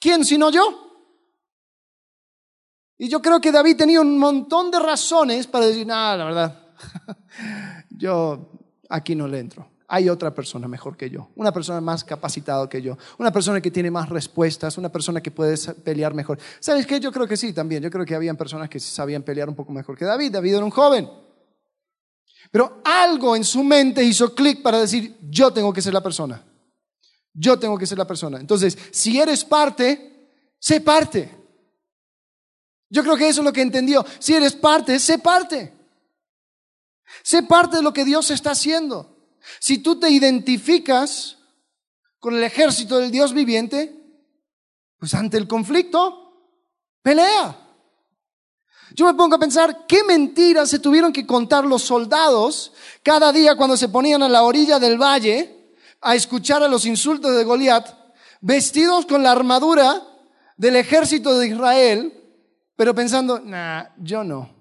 [0.01, 0.92] ¿Quién sino yo?
[2.99, 6.63] Y yo creo que David tenía un montón de razones para decir, nada, la verdad,
[7.91, 8.51] yo
[8.89, 9.69] aquí no le entro.
[9.89, 13.71] Hay otra persona mejor que yo, una persona más capacitada que yo, una persona que
[13.71, 16.39] tiene más respuestas, una persona que puede pelear mejor.
[16.61, 16.99] ¿Sabes qué?
[16.99, 17.83] Yo creo que sí también.
[17.83, 20.33] Yo creo que habían personas que sabían pelear un poco mejor que David.
[20.33, 21.11] David era un joven.
[22.51, 26.43] Pero algo en su mente hizo clic para decir, yo tengo que ser la persona.
[27.35, 28.39] Yo tengo que ser la persona.
[28.41, 31.42] Entonces, si eres parte, sé parte.
[32.93, 34.05] Yo creo que eso es lo que entendió.
[34.19, 35.73] Si eres parte, sé parte.
[37.23, 39.17] Sé parte de lo que Dios está haciendo.
[39.61, 41.39] Si tú te identificas
[42.19, 43.99] con el ejército del Dios viviente,
[44.99, 46.51] pues ante el conflicto,
[47.01, 47.59] pelea.
[48.95, 53.57] Yo me pongo a pensar qué mentiras se tuvieron que contar los soldados cada día
[53.57, 57.89] cuando se ponían a la orilla del valle a escuchar a los insultos de Goliat,
[58.43, 60.03] vestidos con la armadura
[60.59, 62.22] del ejército de Israel,
[62.83, 64.53] pero pensando, nah, yo no.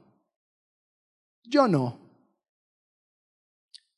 [1.41, 1.97] Yo no.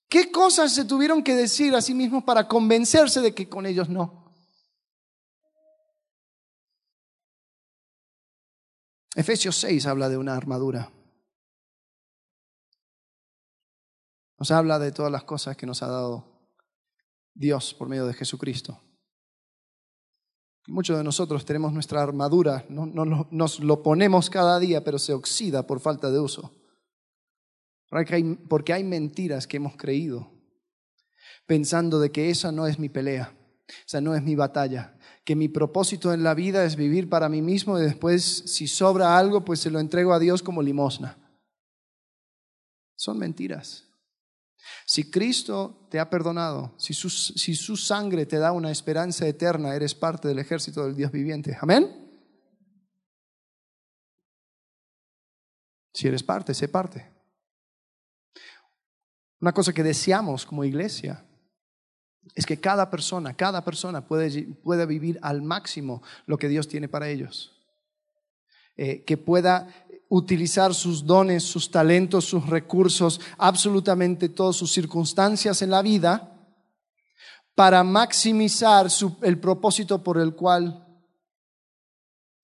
[0.07, 3.89] ¿Qué cosas se tuvieron que decir a sí mismos para convencerse de que con ellos
[3.89, 4.33] no?
[9.13, 10.89] Efesios 6 habla de una armadura.
[14.39, 16.47] Nos habla de todas las cosas que nos ha dado
[17.33, 18.79] Dios por medio de Jesucristo.
[20.67, 25.67] Muchos de nosotros tenemos nuestra armadura, no, nos lo ponemos cada día, pero se oxida
[25.67, 26.51] por falta de uso
[28.49, 30.31] porque hay mentiras que hemos creído,
[31.45, 33.35] pensando de que esa no es mi pelea,
[33.85, 37.43] esa no es mi batalla, que mi propósito en la vida es vivir para mí
[37.43, 41.19] mismo y después si sobra algo, pues se lo entrego a Dios como limosna.
[42.95, 43.87] Son mentiras.
[44.85, 49.75] Si Cristo te ha perdonado, si su, si su sangre te da una esperanza eterna,
[49.75, 51.57] eres parte del ejército del Dios viviente.
[51.61, 52.03] Amén.
[55.93, 57.11] Si eres parte, sé parte.
[59.39, 61.25] Una cosa que deseamos como iglesia
[62.33, 67.09] es que cada persona, cada persona pueda vivir al máximo lo que Dios tiene para
[67.09, 67.49] ellos.
[68.75, 69.67] Eh, que pueda
[70.13, 76.29] utilizar sus dones, sus talentos, sus recursos, absolutamente todas sus circunstancias en la vida
[77.55, 78.87] para maximizar
[79.23, 80.85] el propósito por el cual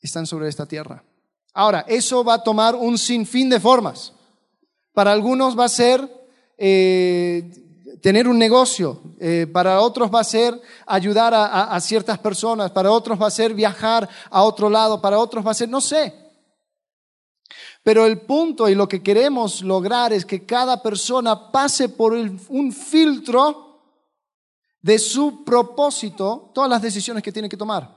[0.02, 1.04] están sobre esta tierra.
[1.54, 4.14] Ahora, eso va a tomar un sinfín de formas.
[4.92, 6.10] Para algunos va a ser
[6.58, 7.52] eh,
[8.02, 13.22] tener un negocio, eh, para otros va a ser ayudar a, ciertas personas, para otros
[13.22, 16.29] va a ser viajar a otro lado, para otros va a ser, no sé.
[17.84, 22.72] Pero el punto y lo que queremos lograr es que cada persona pase por un
[22.72, 23.70] filtro
[24.82, 27.96] de su propósito, todas las decisiones que tiene que tomar.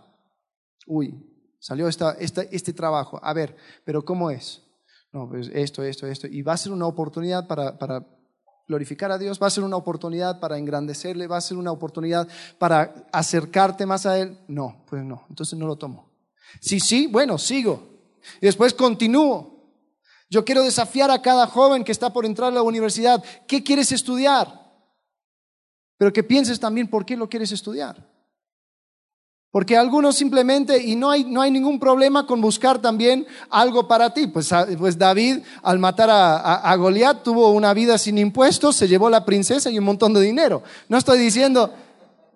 [0.86, 1.14] Uy,
[1.58, 3.20] salió esta, este trabajo.
[3.22, 4.62] A ver, pero ¿cómo es?
[5.12, 6.26] No, pues esto, esto, esto.
[6.26, 8.06] Y va a ser una oportunidad para, para
[8.66, 12.26] glorificar a Dios, va a ser una oportunidad para engrandecerle, va a ser una oportunidad
[12.58, 14.38] para acercarte más a Él.
[14.48, 16.10] No, pues no, entonces no lo tomo.
[16.60, 17.90] Sí, sí, bueno, sigo.
[18.40, 19.51] Y después continúo.
[20.32, 23.22] Yo quiero desafiar a cada joven que está por entrar a la universidad.
[23.46, 24.48] ¿Qué quieres estudiar?
[25.98, 28.08] Pero que pienses también por qué lo quieres estudiar.
[29.50, 34.14] Porque algunos simplemente, y no hay, no hay ningún problema con buscar también algo para
[34.14, 34.26] ti.
[34.26, 38.88] Pues, ah, pues David, al matar a, a, Goliat, tuvo una vida sin impuestos, se
[38.88, 40.62] llevó la princesa y un montón de dinero.
[40.88, 41.70] No estoy diciendo,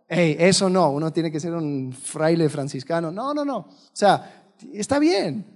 [0.07, 3.11] hey, eso no, uno tiene que ser un fraile franciscano.
[3.11, 3.57] No, no, no.
[3.57, 5.56] O sea, está bien.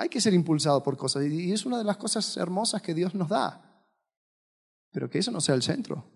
[0.00, 1.26] Hay que ser impulsado por cosas.
[1.26, 3.84] Y es una de las cosas hermosas que Dios nos da.
[4.92, 6.10] Pero que eso no sea el centro.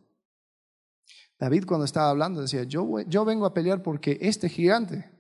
[1.39, 5.13] David cuando estaba hablando decía, yo, yo vengo a pelear porque este gigante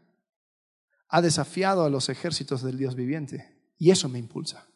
[1.08, 4.66] ha desafiado a los ejércitos del Dios viviente y eso me impulsa.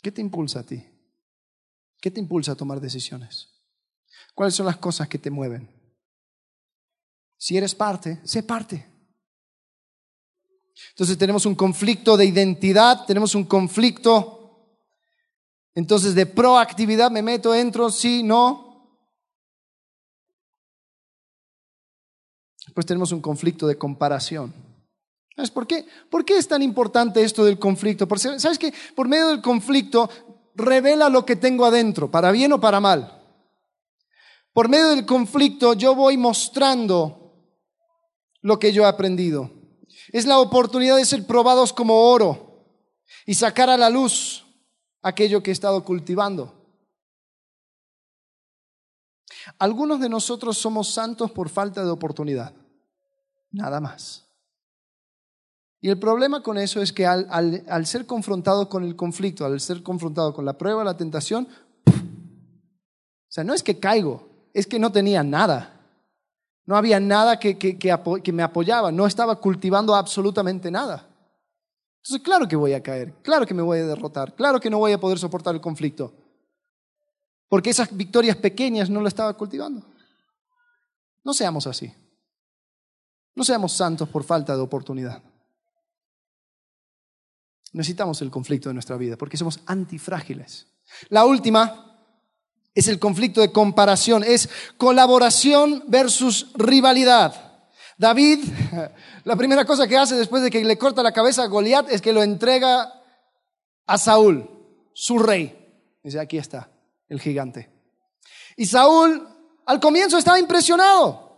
[0.00, 0.86] ¿Qué te impulsa a ti?
[2.00, 3.48] ¿Qué te impulsa a tomar decisiones?
[4.32, 5.68] ¿Cuáles son las cosas que te mueven?
[7.36, 8.89] Si eres parte, sé parte.
[10.90, 14.36] Entonces tenemos un conflicto de identidad, tenemos un conflicto
[15.74, 18.70] entonces de proactividad, me meto, entro, sí, no,
[22.70, 24.54] Después tenemos un conflicto de comparación.
[25.34, 25.84] ¿Sabes por qué?
[26.08, 28.06] ¿Por qué es tan importante esto del conflicto?
[28.06, 30.08] Porque, ¿Sabes que Por medio del conflicto
[30.54, 33.24] revela lo que tengo adentro, para bien o para mal.
[34.52, 37.34] Por medio del conflicto yo voy mostrando
[38.40, 39.50] lo que yo he aprendido.
[40.12, 42.64] Es la oportunidad de ser probados como oro
[43.26, 44.44] y sacar a la luz
[45.02, 46.54] aquello que he estado cultivando.
[49.58, 52.52] Algunos de nosotros somos santos por falta de oportunidad,
[53.50, 54.26] nada más.
[55.80, 59.82] Y el problema con eso es que al, ser confrontado con el conflicto, al ser
[59.82, 61.48] confrontado con la prueba, la tentación,
[61.86, 65.79] o sea, no es que caigo, es que no tenía nada.
[66.70, 71.04] No había nada que, me apoyaba, no estaba cultivando absolutamente nada.
[71.96, 74.78] Entonces, claro que voy a caer, claro que me voy a derrotar, claro que no
[74.78, 76.14] voy a poder soportar el conflicto.
[77.48, 79.84] porque esas victorias pequeñas no lo estaba cultivando.
[81.24, 81.92] No seamos así.
[83.34, 85.20] No seamos santos por falta de oportunidad.
[87.72, 90.68] Necesitamos el conflicto de nuestra vida porque somos antifrágiles.
[91.08, 91.89] La última
[92.74, 97.50] es el conflicto de comparación, es colaboración versus rivalidad.
[97.98, 98.44] David,
[99.24, 102.00] la primera cosa que hace después de que le corta la cabeza a Goliat es
[102.00, 102.92] que lo entrega
[103.86, 104.48] a Saúl,
[104.94, 105.56] su rey.
[106.02, 106.70] Dice, aquí está
[107.08, 107.70] el gigante.
[108.56, 109.28] Y Saúl
[109.66, 111.30] al comienzo estaba impresionado.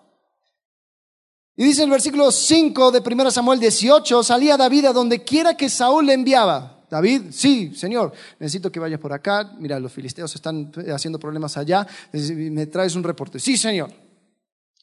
[1.56, 5.68] Y dice el versículo 5 de 1 Samuel 18, salía David a donde quiera que
[5.68, 6.71] Saúl le enviaba.
[6.92, 9.54] David, sí, Señor, necesito que vayas por acá.
[9.58, 11.86] Mira, los filisteos están haciendo problemas allá.
[12.12, 13.40] Me traes un reporte.
[13.40, 13.90] Sí, Señor.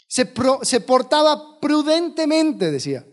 [0.08, 3.06] Se, portaba prudentemente, decía.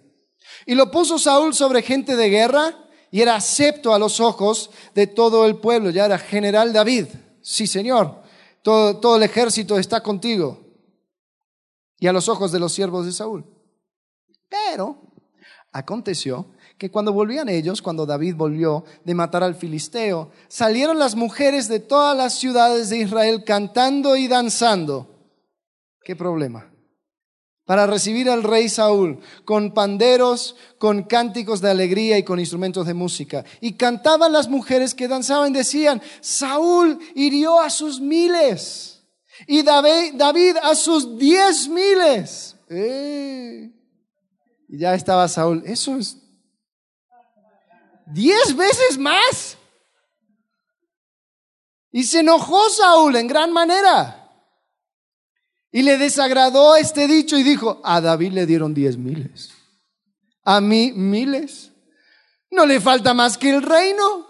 [0.64, 5.06] Y lo puso Saúl sobre gente de guerra y era acepto a los ojos de
[5.06, 5.90] todo el pueblo.
[5.90, 7.08] Ya era general David.
[7.42, 8.22] Sí, Señor.
[8.62, 10.58] Todo el ejército está contigo
[12.00, 13.44] y a los ojos de los siervos de Saúl.
[14.48, 15.12] Pero
[15.70, 16.46] aconteció
[16.78, 21.80] que cuando volvían ellos, cuando David volvió de matar al filisteo, salieron las mujeres de
[21.80, 25.08] todas las ciudades de Israel cantando y danzando.
[26.02, 26.70] ¿Qué problema?
[27.64, 32.94] Para recibir al rey Saúl con panderos, con cánticos de alegría y con instrumentos de
[32.94, 33.44] música.
[33.60, 39.02] Y cantaban las mujeres que danzaban y decían, Saúl hirió a sus miles
[39.46, 42.56] y David a sus diez miles.
[42.68, 43.70] Eh.
[44.68, 45.62] Y ya estaba Saúl.
[45.66, 46.18] Eso es
[48.06, 49.56] diez veces más.
[51.92, 54.22] Y se enojó Saúl en gran manera.
[55.72, 59.50] Y le desagradó este dicho y dijo, a David le dieron diez miles.
[60.44, 61.72] A mí miles.
[62.50, 64.26] No le falta más que el reino.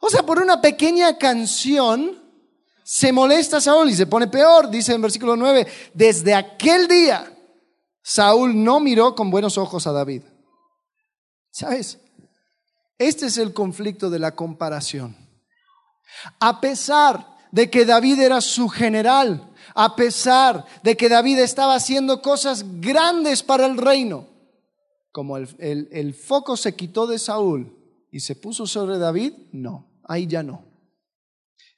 [0.00, 2.22] O sea, por una pequeña canción,
[2.84, 7.32] se molesta Saúl y se pone peor, dice en versículo 9, desde aquel día
[8.02, 10.22] Saúl no miró con buenos ojos a David.
[11.50, 11.98] ¿Sabes?
[12.98, 15.16] Este es el conflicto de la comparación.
[16.40, 22.22] A pesar de que David era su general, a pesar de que David estaba haciendo
[22.22, 24.28] cosas grandes para el reino,
[25.12, 27.76] como el, el foco se quitó de Saúl
[28.10, 30.64] y se puso sobre David, no, ahí ya no.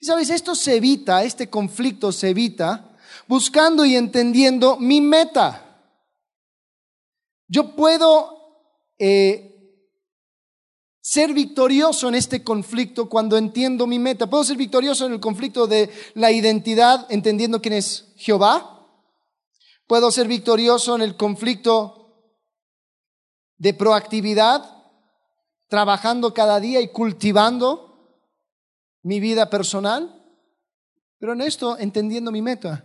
[0.00, 2.96] Y sabes, esto se evita, este conflicto se evita
[3.26, 5.64] buscando y entendiendo mi meta.
[7.46, 8.38] Yo puedo
[8.98, 9.47] eh,
[11.08, 14.28] ser victorioso en este conflicto cuando entiendo mi meta.
[14.28, 18.86] Puedo ser victorioso en el conflicto de la identidad entendiendo quién es Jehová.
[19.86, 22.34] Puedo ser victorioso en el conflicto
[23.56, 24.70] de proactividad,
[25.68, 28.20] trabajando cada día y cultivando
[29.02, 30.14] mi vida personal,
[31.18, 32.84] pero en esto entendiendo mi meta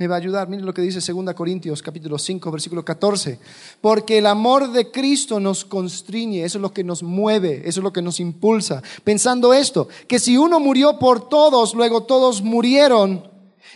[0.00, 0.48] me va a ayudar.
[0.48, 3.38] Miren lo que dice 2 Corintios capítulo 5 versículo 14.
[3.82, 7.84] Porque el amor de Cristo nos constriñe, eso es lo que nos mueve, eso es
[7.84, 8.82] lo que nos impulsa.
[9.04, 13.28] Pensando esto, que si uno murió por todos, luego todos murieron.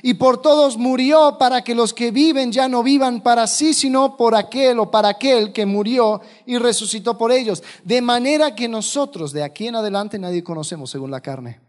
[0.02, 4.16] Y por todos murió para que los que viven ya no vivan para sí, sino
[4.16, 7.62] por aquel o para aquel que murió y resucitó por ellos.
[7.84, 11.60] De manera que nosotros de aquí en adelante nadie conocemos según la carne.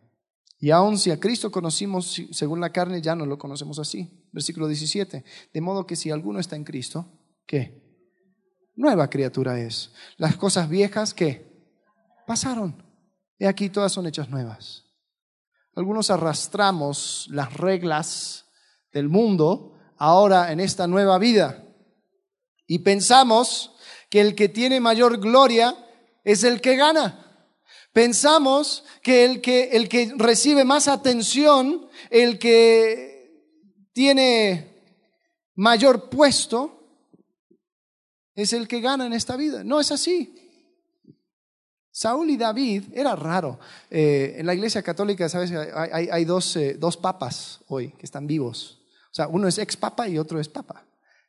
[0.61, 4.09] Y aun si a Cristo conocimos según la carne, ya no lo conocemos así.
[4.35, 5.23] Versículo 17.
[5.53, 7.09] De modo que si alguno está en Cristo,
[7.47, 7.81] ¿qué?
[8.75, 9.93] Nueva criatura es.
[10.17, 11.49] Las cosas viejas, ¿qué?
[12.27, 12.83] Pasaron.
[13.39, 14.83] Y aquí todas son hechas nuevas.
[15.73, 18.43] Algunos arrastramos las reglas
[18.91, 21.63] del mundo ahora en esta nueva vida.
[22.67, 23.71] Y pensamos
[24.09, 25.77] que el que tiene mayor gloria
[26.25, 27.47] es el que gana.
[27.93, 33.14] Pensamos que el que, el que recibe más atención, el que
[33.95, 34.75] tiene
[35.55, 36.83] mayor puesto,
[38.35, 39.63] es el que gana en esta vida.
[39.63, 40.35] No es así.
[41.91, 43.57] Saúl y David era raro.
[43.89, 45.49] Eh, en la iglesia católica, ¿sabes?
[45.53, 48.81] Hay, hay dos, eh, dos, papas hoy que están vivos.
[49.11, 50.83] O sea, uno es ex papa y otro es papa.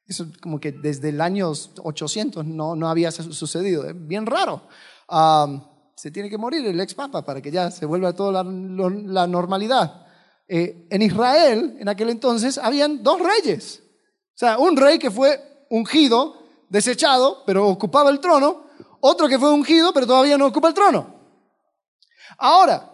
[0.04, 3.84] Eso como que desde el año 800 no, no había sucedido.
[3.94, 4.62] Bien raro
[5.96, 10.05] se tiene que morir el ex papa para que ya se vuelva toda la, normalidad.
[10.49, 13.82] Eh, en Israel, en aquel entonces, habían dos reyes.
[14.34, 16.36] O sea, un rey que fue ungido,
[16.68, 18.66] desechado, pero ocupaba el trono,
[19.01, 21.14] otro que fue ungido, pero todavía no ocupa el trono.
[22.38, 22.92] Ahora,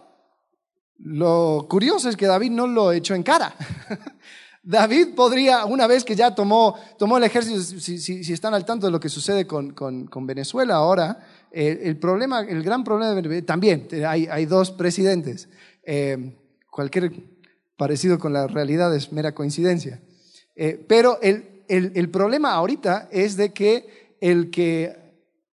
[0.99, 3.55] lo curioso es que David no lo echó en cara.
[4.63, 8.93] David podría, una vez que ya tomó, tomó el ejército, si, están al tanto de
[8.93, 11.19] lo que sucede con, con Venezuela ahora,
[11.55, 15.51] eh, el problema, el gran problema también hay, hay dos presidentes.
[15.85, 16.39] Eh,
[16.71, 17.13] cualquier
[17.77, 20.01] parecido con la realidad es mera coincidencia.
[20.55, 24.97] Eh, pero el, el problema ahorita es de que el que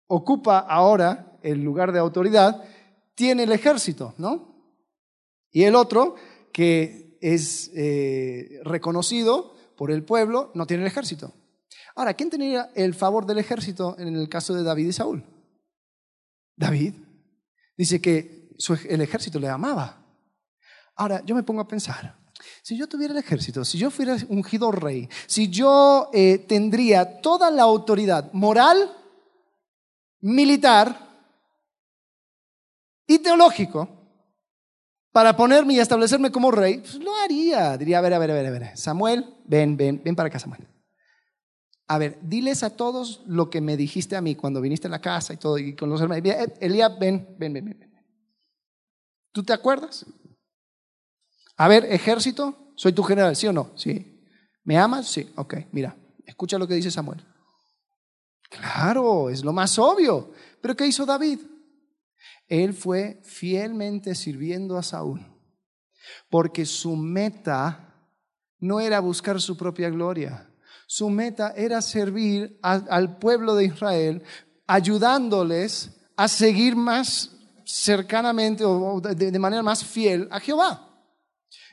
[0.07, 2.63] ocupa ahora el lugar de autoridad
[3.15, 4.53] tiene el ejército, ¿no?
[5.51, 6.17] Y el otro,
[6.53, 11.33] que es eh, reconocido por el pueblo, no tiene el ejército.
[11.95, 15.25] Ahora, ¿quién tenía el favor del ejército en el caso de David y Saúl?
[16.57, 16.95] David.
[17.77, 18.51] Dice que
[18.89, 20.02] el ejército le amaba.
[21.03, 22.15] Ahora, yo me pongo a pensar,
[22.63, 27.51] si yo tuviera el ejército, si yo fuera ungido rey, si yo eh, tendría toda
[27.51, 28.97] la autoridad moral,
[30.21, 30.97] militar
[33.05, 33.89] y teológico,
[35.11, 37.77] para ponerme y establecerme como rey, pues lo haría.
[37.77, 38.77] Diría, a ver, a ver, a ver, a ver.
[38.77, 40.69] Samuel, ven, ven, ven para acá, Samuel.
[41.89, 45.01] A ver, diles a todos lo que me dijiste a mí cuando viniste a la
[45.01, 46.25] casa y todo, y con los hermanos.
[46.61, 47.93] Elías, ven, ven, ven, ven.
[49.33, 50.07] ¿Tú te acuerdas?
[51.57, 53.73] A ver, ejército, soy tu general, ¿sí o no?
[53.77, 54.25] Sí.
[54.65, 55.09] ¿Me amas?
[55.09, 55.31] Sí.
[55.37, 55.97] Ok, mira,
[56.27, 57.25] escucha lo que dice Samuel.
[58.49, 60.33] Claro, es lo más obvio.
[60.61, 61.41] Pero ¿qué hizo David?
[62.49, 65.27] Él fue fielmente sirviendo a Saúl,
[66.29, 68.11] porque su meta
[68.59, 70.51] no era buscar su propia gloria,
[70.87, 74.23] su meta era servir al pueblo de Israel,
[74.67, 77.31] ayudándoles a seguir más
[77.65, 80.92] cercanamente o de, manera más fiel a Jehová.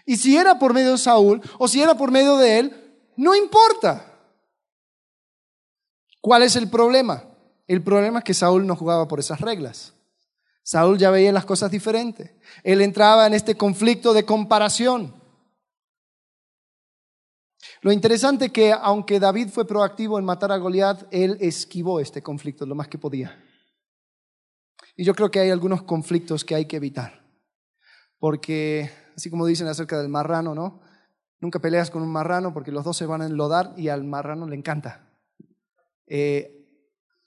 [0.05, 3.35] Y si era por medio de Saúl o si era por medio de él, no
[3.35, 4.05] importa.
[6.21, 7.23] ¿Cuál es el problema?
[7.67, 9.93] El problema es que Saúl no jugaba por esas reglas.
[10.63, 12.31] Saúl ya veía las cosas diferentes.
[12.63, 15.13] Él entraba en este conflicto de comparación.
[17.81, 22.21] Lo interesante es que aunque David fue proactivo en matar a Goliat, él esquivó este
[22.21, 23.41] conflicto lo más que podía.
[24.95, 27.23] Y yo creo que hay algunos conflictos que hay que evitar.
[28.19, 30.79] Porque, así como dicen acerca del marrano, ¿no?
[31.41, 34.47] Nunca peleas con un marrano porque los dos se van a enlodar y al marrano
[34.47, 35.09] le encanta.
[36.07, 36.65] Eh,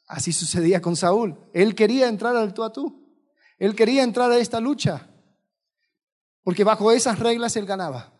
[0.06, 1.38] así sucedía con Saúl.
[1.52, 3.14] Él quería entrar al tú a tú.
[3.58, 5.06] Él quería entrar a esta lucha,
[6.42, 8.14] porque bajo esas reglas él ganaba.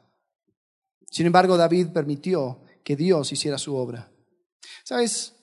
[1.11, 4.13] Sin embargo, David permitió que Dios hiciera su obra.
[4.85, 5.35] ¿Sabes?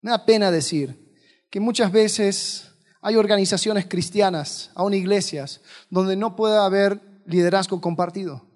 [0.00, 1.14] Me da pena decir
[1.50, 2.70] que muchas veces
[3.02, 5.60] hay organizaciones cristianas, aún iglesias,
[5.90, 8.46] donde no puede haber liderazgo compartido.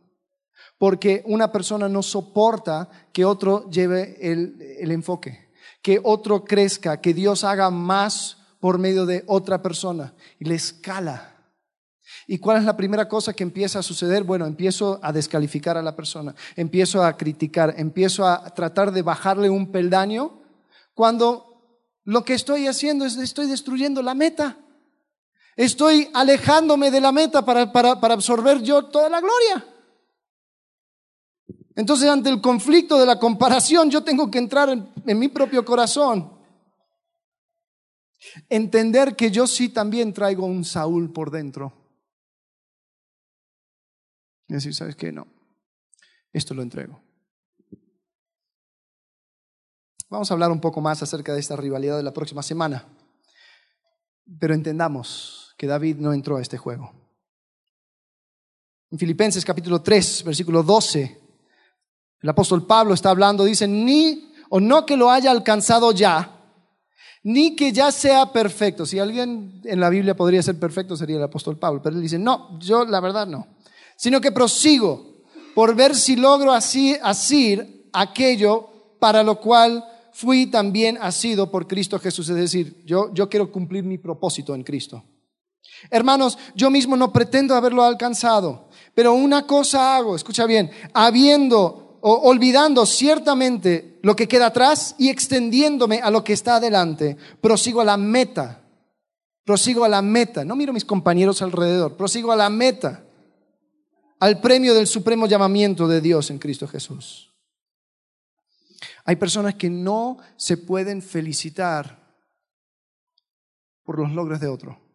[0.79, 5.51] Porque una persona no soporta que otro lleve el, el enfoque,
[5.83, 11.31] que otro crezca, que Dios haga más por medio de otra persona y le escala.
[12.27, 14.25] ¿Y cuál es la primera cosa que empieza a suceder?
[14.25, 19.51] Bueno, empiezo a descalificar a la persona, empiezo a criticar, empiezo a tratar de bajarle
[19.51, 20.41] un peldaño
[20.95, 21.51] cuando
[22.05, 24.59] lo que estoy haciendo es estoy destruyendo la meta.
[25.61, 29.67] Estoy alejándome de la meta para, para absorber yo toda la gloria.
[31.77, 36.41] Entonces, ante el conflicto de la comparación, yo tengo que entrar en mi propio corazón
[38.49, 41.73] Entender que yo sí también traigo un Saúl por dentro.
[44.49, 45.13] Y decir, ¿sabes qué?
[45.13, 45.27] No,
[46.33, 47.03] esto lo entrego.
[50.11, 52.85] Vamos a hablar un poco más acerca de esta rivalidad de la próxima semana.
[54.39, 56.91] Pero entendamos que David no entró a este juego.
[58.91, 61.21] En Filipenses capítulo 3, versículo 12,
[62.23, 66.35] el apóstol Pablo está hablando, dice, ni o no que lo haya alcanzado ya,
[67.25, 68.87] ni que ya sea perfecto.
[68.87, 72.19] Si alguien en la Biblia podría ser perfecto sería el apóstol Pablo, pero él dice,
[72.19, 73.47] no, yo la verdad no,
[73.99, 79.85] sino que prosigo por ver si logro así, asir aquello para lo cual
[80.15, 82.31] fui también asido por Cristo Jesús.
[82.31, 85.05] Es decir, yo, yo quiero cumplir mi propósito en Cristo.
[85.91, 92.87] Hermanos, yo mismo no pretendo haberlo alcanzado, pero una cosa hago, escucha bien, habiendo olvidando
[92.87, 97.97] ciertamente lo que queda atrás y extendiéndome a lo que está adelante, prosigo a la
[97.97, 98.63] meta,
[99.45, 103.05] prosigo a la meta, no miro a mis compañeros alrededor, prosigo a la meta,
[104.19, 107.33] al premio del supremo llamamiento de Dios en Cristo Jesús.
[109.05, 111.99] Hay personas que no se pueden felicitar
[113.83, 114.90] por los logros de otro.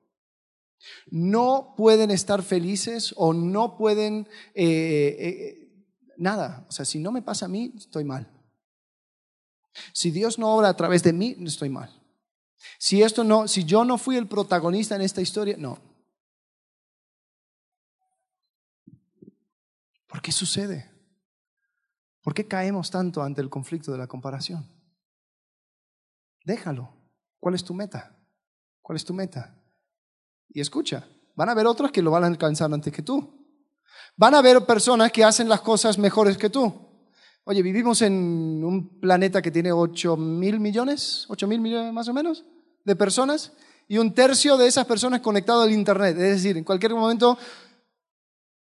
[1.07, 5.85] No pueden estar felices o no pueden eh, eh,
[6.17, 6.65] nada.
[6.69, 8.31] O sea, si no me pasa a mí, estoy mal.
[9.93, 12.01] Si Dios no obra a través de mí, estoy mal.
[12.79, 15.77] Si esto no, si yo no fui el protagonista en esta historia, no.
[20.07, 20.89] ¿Por qué sucede?
[22.21, 24.67] ¿Por qué caemos tanto ante el conflicto de la comparación?
[26.43, 26.93] Déjalo.
[27.39, 28.17] ¿Cuál es tu meta?
[28.81, 29.61] ¿Cuál es tu meta?
[30.49, 33.45] Y escucha, van a haber otros que lo van a alcanzar antes que tú.
[34.17, 36.73] Van a haber personas que hacen las cosas mejores que tú.
[37.43, 42.13] Oye, vivimos en un planeta que tiene 8 mil millones, 8 mil millones más o
[42.13, 42.43] menos,
[42.83, 43.53] de personas,
[43.87, 46.17] y un tercio de esas personas conectado al Internet.
[46.17, 47.37] Es decir, en cualquier momento,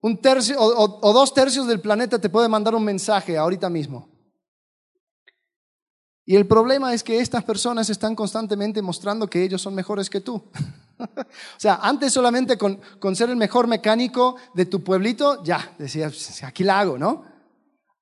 [0.00, 4.08] un tercio o, o dos tercios del planeta te puede mandar un mensaje ahorita mismo.
[6.24, 10.20] Y el problema es que estas personas están constantemente mostrando que ellos son mejores que
[10.20, 10.42] tú.
[11.16, 16.42] o sea, antes solamente con, con, ser el mejor mecánico de tu pueblito, ya, decías,
[16.42, 17.24] aquí la hago, ¿no?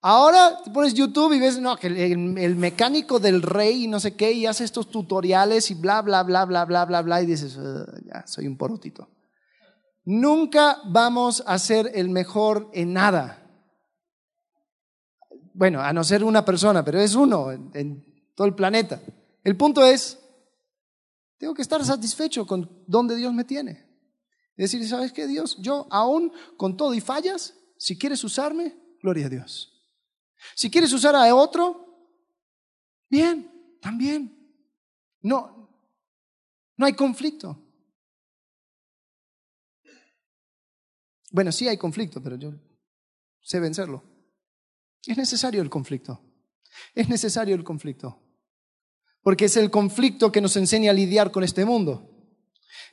[0.00, 4.32] Ahora te pones YouTube y ves, no, que el, mecánico del rey no sé qué,
[4.32, 7.58] y hace estos tutoriales y bla, bla, bla, bla, bla, bla, bla, y dices,
[8.04, 9.08] ya, soy un porotito.
[10.04, 13.44] Nunca vamos a ser el mejor en nada.
[15.52, 18.04] Bueno, a no ser una persona, pero es uno en
[18.36, 19.00] todo el planeta.
[19.42, 20.18] El punto es,
[21.38, 23.86] tengo que estar satisfecho con donde Dios me tiene.
[24.56, 25.56] Es decir, ¿sabes qué, Dios?
[25.60, 29.72] Yo aún con todo y fallas, si quieres usarme, gloria a Dios.
[30.56, 32.10] Si quieres usar a otro,
[33.08, 34.36] bien, también.
[35.22, 35.70] No,
[36.76, 37.64] no hay conflicto.
[41.30, 42.52] Bueno, sí hay conflicto, pero yo
[43.40, 44.02] sé vencerlo.
[45.06, 46.20] Es necesario el conflicto.
[46.94, 48.27] Es necesario el conflicto.
[49.28, 52.08] Porque es el conflicto que nos enseña a lidiar con este mundo.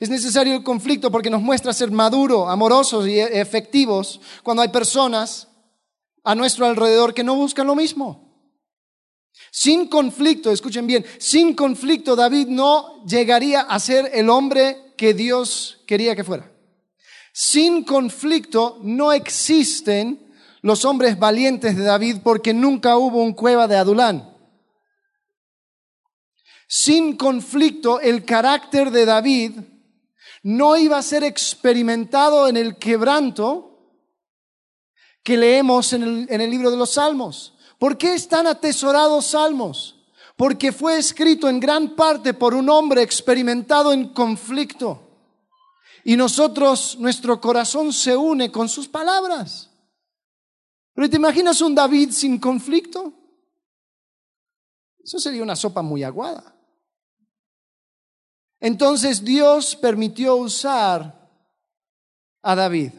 [0.01, 5.47] Es necesario el conflicto porque nos muestra ser maduros, amorosos y efectivos cuando hay personas
[6.25, 8.37] a nuestro alrededor que no buscan lo mismo.
[9.49, 15.83] Sin conflicto, escuchen bien, sin conflicto David no llegaría a ser el hombre que Dios
[15.87, 16.51] quería que fuera.
[17.31, 23.77] Sin conflicto no existen los hombres valientes de David porque nunca hubo un cueva de
[23.77, 24.34] Adulán.
[26.67, 29.59] Sin conflicto el carácter de David
[30.43, 33.75] no iba a ser experimentado en el quebranto
[35.23, 37.55] que leemos en el, libro de los Salmos.
[37.79, 40.05] ¿Por qué están atesorados Salmos?
[40.37, 45.01] Porque fue escrito en gran parte por un hombre experimentado en conflicto.
[46.03, 49.71] Y nosotros, nuestro corazón se une con sus palabras.
[50.93, 53.11] Pero ¿te imaginas un David sin conflicto?
[55.03, 56.54] Eso sería una sopa muy aguada.
[58.59, 61.29] Entonces Dios permitió usar
[62.41, 62.91] a David.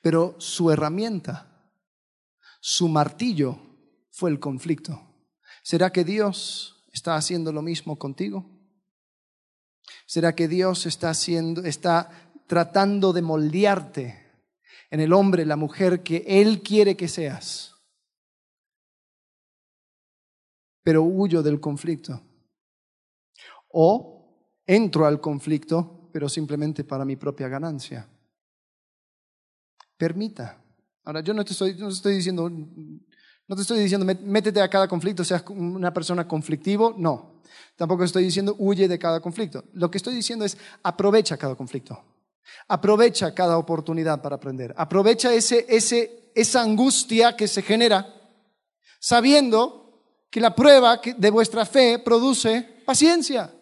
[0.00, 1.70] Pero su herramienta,
[2.60, 3.58] su martillo
[4.10, 5.00] fue el conflicto.
[5.62, 8.50] ¿Será que Dios está haciendo lo mismo contigo?
[10.06, 12.10] ¿Será que Dios está haciendo está
[12.46, 14.44] tratando de moldearte
[14.90, 17.74] en el hombre, la mujer que él quiere que seas?
[20.82, 22.20] Pero huyo del conflicto.
[23.74, 24.14] O
[24.66, 28.08] entro al conflicto, pero simplemente para mi propia ganancia.
[29.96, 30.62] Permita.
[31.04, 34.68] Ahora, yo no te estoy, no te estoy diciendo, no te estoy diciendo, métete a
[34.68, 37.42] cada conflicto, seas una persona conflictivo, no.
[37.76, 39.64] Tampoco estoy diciendo, huye de cada conflicto.
[39.74, 42.02] Lo que estoy diciendo es, aprovecha cada conflicto.
[42.68, 44.74] Aprovecha cada oportunidad para aprender.
[44.76, 48.14] Aprovecha ese, ese, esa angustia que se genera
[48.98, 49.84] sabiendo
[50.30, 53.52] que la prueba de vuestra fe produce paciencia.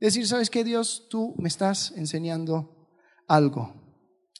[0.00, 1.06] Decir, ¿sabes qué, Dios?
[1.10, 2.88] Tú me estás enseñando
[3.28, 3.74] algo.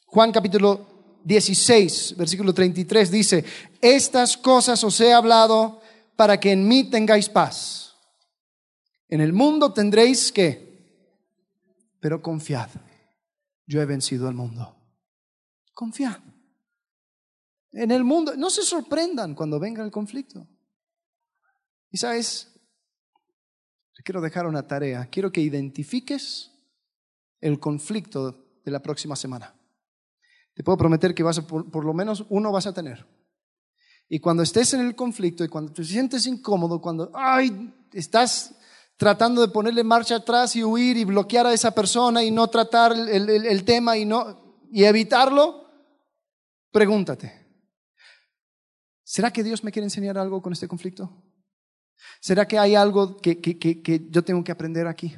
[0.06, 3.44] Juan capítulo 16, versículo 33 dice,
[3.80, 5.82] estas cosas os he hablado
[6.16, 7.94] para que en mí tengáis paz.
[9.08, 11.20] En el mundo tendréis que,
[12.00, 12.70] pero confiad,
[13.66, 14.76] yo he vencido al mundo.
[15.74, 16.20] Confiad.
[17.72, 20.48] En el mundo, no se sorprendan cuando venga el conflicto.
[21.90, 22.49] Y sabes,
[24.05, 25.07] quiero dejar una tarea.
[25.11, 26.53] Quiero que identifiques
[27.40, 29.55] el conflicto de la próxima semana.
[30.55, 33.07] Te puedo prometer que vas a, por, lo menos uno vas a tener.
[34.09, 38.55] Y cuando estés en el conflicto y cuando te sientes incómodo, cuando ay, estás
[38.96, 42.92] tratando de ponerle marcha atrás y huir y bloquear a esa persona y no tratar
[42.92, 45.70] el, el, tema y, no, y evitarlo,
[46.70, 47.32] pregúntate,
[49.03, 51.30] ¿será que Dios me quiere enseñar algo con este conflicto?
[52.20, 55.16] ¿Será que hay algo que, que, que, yo tengo que aprender aquí?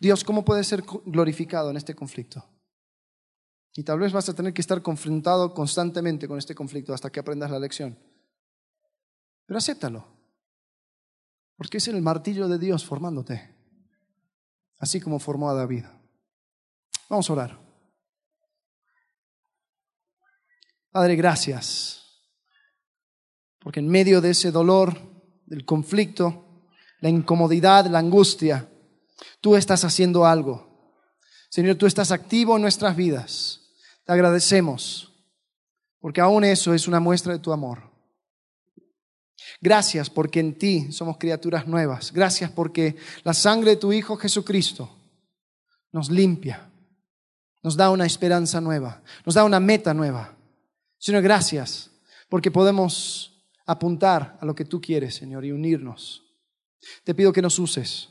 [0.00, 2.48] Dios, ¿cómo puede ser glorificado en este conflicto?
[3.74, 7.20] Y tal vez vas a tener que estar confrontado constantemente con este conflicto hasta que
[7.20, 7.98] aprendas la lección.
[9.46, 10.06] Pero acéptalo.
[11.56, 13.54] Porque es el martillo de Dios formándote.
[14.78, 15.84] Así como formó a David.
[17.08, 17.60] Vamos a orar.
[20.90, 22.02] Padre, gracias.
[23.58, 25.11] Porque en medio de ese dolor,
[25.52, 26.46] del conflicto,
[27.00, 28.70] la incomodidad, la angustia,
[29.42, 30.96] tú estás haciendo algo.
[31.50, 33.60] Señor, tú estás activo en nuestras vidas.
[34.06, 35.12] Te agradecemos
[36.00, 37.82] porque aún eso es una muestra de tu amor.
[39.60, 42.14] Gracias porque en ti somos criaturas nuevas.
[42.14, 44.88] Gracias porque la sangre de tu Hijo Jesucristo
[45.92, 46.70] nos limpia,
[47.62, 50.34] nos da una esperanza nueva, nos da una meta nueva.
[50.96, 51.90] Señor, gracias
[52.30, 53.31] porque podemos
[53.66, 56.24] apuntar a lo que tú quieres, Señor, y unirnos.
[57.04, 58.08] Te pido que nos uses,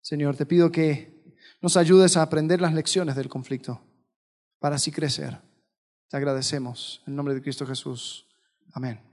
[0.00, 1.18] Señor, te pido que
[1.60, 3.80] nos ayudes a aprender las lecciones del conflicto
[4.58, 5.38] para así crecer.
[6.08, 7.02] Te agradecemos.
[7.06, 8.26] En nombre de Cristo Jesús.
[8.72, 9.07] Amén.